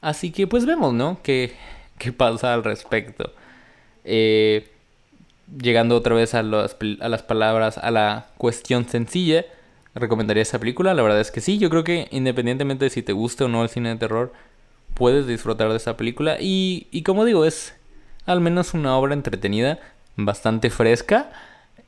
Así 0.01 0.31
que 0.31 0.47
pues 0.47 0.67
vemos, 0.67 0.93
¿no? 0.93 1.19
¿Qué, 1.23 1.53
qué 1.99 2.13
pasa 2.13 2.55
al 2.55 2.63
respecto? 2.63 3.33
Eh, 4.05 4.71
llegando 5.59 5.97
otra 5.97 6.15
vez 6.15 6.35
a, 6.35 6.41
a 6.41 7.09
las 7.09 7.23
palabras, 7.23 7.79
a 7.79 7.91
la 7.91 8.27
cuestión 8.39 8.89
sencilla, 8.89 9.45
¿recomendaría 9.95 10.43
esa 10.43 10.59
película? 10.59 10.95
La 10.95 11.03
verdad 11.03 11.21
es 11.21 11.31
que 11.31 11.41
sí, 11.41 11.59
yo 11.59 11.71
creo 11.71 11.85
que 11.85 12.09
independientemente 12.11 12.85
de 12.85 12.91
si 12.91 13.03
te 13.03 13.13
gusta 13.13 13.47
o 13.47 13.49
no 13.49 13.63
el 13.63 13.69
cine 13.69 13.89
de 13.91 13.97
terror, 13.97 14.33
puedes 14.95 15.27
disfrutar 15.27 15.71
de 15.71 15.77
esa 15.77 15.97
película. 15.97 16.37
Y, 16.41 16.87
y 16.91 17.03
como 17.03 17.25
digo, 17.25 17.45
es 17.45 17.75
al 18.27 18.41
menos 18.41 18.75
una 18.75 18.97
obra 18.97 19.15
entretenida, 19.15 19.79
bastante 20.17 20.71
fresca, 20.71 21.31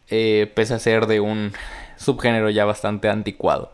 eh, 0.08 0.50
pese 0.54 0.74
a 0.74 0.78
ser 0.78 1.06
de 1.06 1.20
un 1.20 1.52
subgénero 1.96 2.50
ya 2.50 2.64
bastante 2.64 3.08
anticuado. 3.08 3.72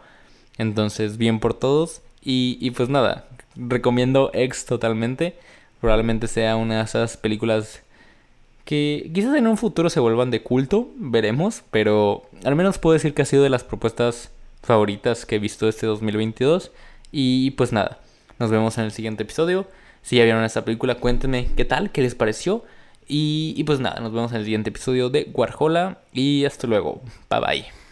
Entonces, 0.59 1.19
bien 1.19 1.41
por 1.41 1.55
todos. 1.55 2.03
Y, 2.23 2.59
y 2.61 2.71
pues 2.71 2.89
nada, 2.89 3.27
recomiendo 3.57 4.31
X 4.35 4.67
totalmente. 4.67 5.37
Probablemente 5.81 6.29
sea 6.29 6.57
una 6.57 6.79
de 6.79 6.85
esas 6.85 7.17
películas 7.17 7.83
que 8.65 9.11
quizás 9.13 9.35
en 9.35 9.47
un 9.47 9.57
futuro 9.57 9.91
se 9.91 10.01
vuelvan 10.01 10.31
de 10.31 10.43
culto, 10.43 10.89
veremos, 10.97 11.65
pero 11.71 12.23
al 12.45 12.55
menos 12.55 12.79
puedo 12.79 12.95
decir 12.95 13.13
que 13.13 13.23
ha 13.23 13.27
sido 13.27 13.43
de 13.43 13.51
las 13.51 13.65
propuestas 13.65 14.31
favoritas 14.63 15.27
que 15.27 15.37
he 15.37 15.39
visto 15.39 15.69
este 15.69 15.87
2022. 15.87 16.71
Y 17.11 17.51
pues 17.53 17.73
nada, 17.73 17.99
nos 18.39 18.51
vemos 18.51 18.79
en 18.79 18.85
el 18.85 18.93
siguiente 18.93 19.25
episodio. 19.25 19.67
Si 20.03 20.17
ya 20.17 20.25
vieron 20.25 20.45
esta 20.45 20.65
película, 20.65 20.97
cuéntenme 20.97 21.49
qué 21.57 21.65
tal, 21.65 21.91
qué 21.91 22.03
les 22.03 22.15
pareció. 22.15 22.65
Y, 23.07 23.63
pues 23.65 23.81
nada, 23.81 24.01
nos 24.01 24.13
vemos 24.13 24.33
en 24.33 24.39
el 24.39 24.45
siguiente 24.45 24.71
episodio 24.71 25.11
de 25.11 25.31
Warhola. 25.33 25.99
Y 26.13 26.45
hasta 26.45 26.67
luego. 26.67 27.03
Bye 27.31 27.41
bye. 27.41 27.83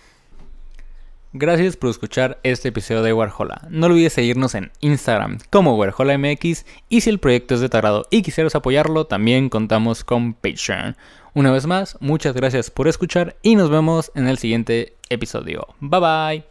Gracias 1.33 1.77
por 1.77 1.90
escuchar 1.90 2.40
este 2.42 2.68
episodio 2.68 3.03
de 3.03 3.12
Warhola. 3.12 3.68
No 3.70 3.87
olvides 3.87 4.14
seguirnos 4.14 4.57
en 4.57 4.73
Instagram 4.81 5.38
como 5.51 5.77
WarholaMX 5.77 6.66
y 6.88 7.03
si 7.03 7.11
el 7.11 7.20
proyecto 7.20 7.55
es 7.55 7.61
de 7.61 7.68
tu 7.68 7.79
y 8.11 8.23
quisieras 8.23 8.57
apoyarlo, 8.57 9.07
también 9.07 9.49
contamos 9.49 10.03
con 10.03 10.35
Patreon. 10.35 10.96
Una 11.33 11.53
vez 11.53 11.66
más, 11.66 11.96
muchas 12.01 12.35
gracias 12.35 12.73
por 12.73 12.88
escuchar 12.88 13.37
y 13.42 13.55
nos 13.55 13.70
vemos 13.70 14.11
en 14.16 14.27
el 14.27 14.38
siguiente 14.38 14.96
episodio. 15.09 15.68
Bye 15.79 16.01
bye. 16.01 16.50